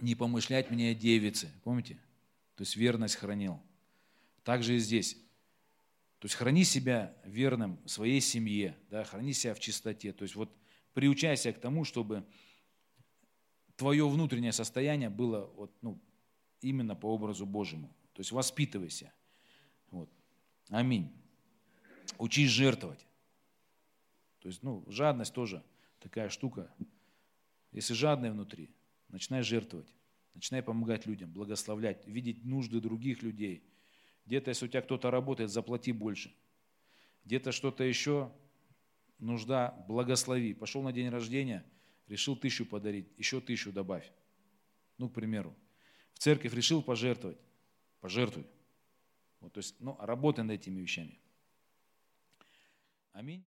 не 0.00 0.16
помышлять 0.16 0.72
мне 0.72 0.90
о 0.90 0.94
девице. 0.94 1.52
Помните? 1.62 2.00
То 2.56 2.62
есть 2.62 2.74
верность 2.74 3.14
хранил. 3.14 3.60
Также 4.42 4.74
и 4.74 4.80
здесь. 4.80 5.14
То 6.18 6.26
есть 6.26 6.34
храни 6.34 6.64
себя 6.64 7.14
верным 7.24 7.78
своей 7.86 8.20
семье, 8.20 8.76
да, 8.90 9.04
храни 9.04 9.34
себя 9.34 9.54
в 9.54 9.60
чистоте. 9.60 10.12
То 10.12 10.24
есть 10.24 10.34
вот 10.34 10.52
приучайся 10.94 11.52
к 11.52 11.60
тому, 11.60 11.84
чтобы 11.84 12.24
твое 13.82 14.08
внутреннее 14.08 14.52
состояние 14.52 15.10
было 15.10 15.50
вот, 15.56 15.72
ну, 15.82 15.98
именно 16.60 16.94
по 16.94 17.06
образу 17.06 17.44
Божьему. 17.46 17.88
То 18.12 18.20
есть 18.20 18.30
воспитывайся. 18.30 19.12
Вот. 19.90 20.08
Аминь. 20.68 21.10
Учись 22.16 22.50
жертвовать. 22.50 23.04
То 24.38 24.46
есть, 24.48 24.62
ну, 24.62 24.84
жадность 24.86 25.34
тоже 25.34 25.64
такая 25.98 26.28
штука. 26.28 26.72
Если 27.72 27.92
жадный 27.92 28.30
внутри, 28.30 28.70
начинай 29.08 29.42
жертвовать. 29.42 29.92
Начинай 30.34 30.62
помогать 30.62 31.04
людям, 31.04 31.32
благословлять, 31.32 32.06
видеть 32.06 32.44
нужды 32.44 32.80
других 32.80 33.24
людей. 33.24 33.64
Где-то, 34.26 34.50
если 34.50 34.66
у 34.66 34.68
тебя 34.68 34.82
кто-то 34.82 35.10
работает, 35.10 35.50
заплати 35.50 35.90
больше. 35.90 36.32
Где-то 37.24 37.50
что-то 37.50 37.82
еще, 37.82 38.32
нужда, 39.18 39.84
благослови. 39.88 40.54
Пошел 40.54 40.82
на 40.82 40.92
день 40.92 41.08
рождения, 41.08 41.64
решил 42.08 42.36
тысячу 42.36 42.66
подарить, 42.66 43.06
еще 43.16 43.40
тысячу 43.40 43.72
добавь. 43.72 44.10
Ну, 44.98 45.08
к 45.08 45.14
примеру. 45.14 45.54
В 46.14 46.18
церковь 46.18 46.54
решил 46.54 46.82
пожертвовать, 46.82 47.38
пожертвуй. 48.00 48.46
Вот, 49.40 49.52
то 49.52 49.58
есть, 49.58 49.74
ну, 49.80 49.96
работай 50.00 50.44
над 50.44 50.60
этими 50.60 50.80
вещами. 50.80 51.18
Аминь. 53.12 53.44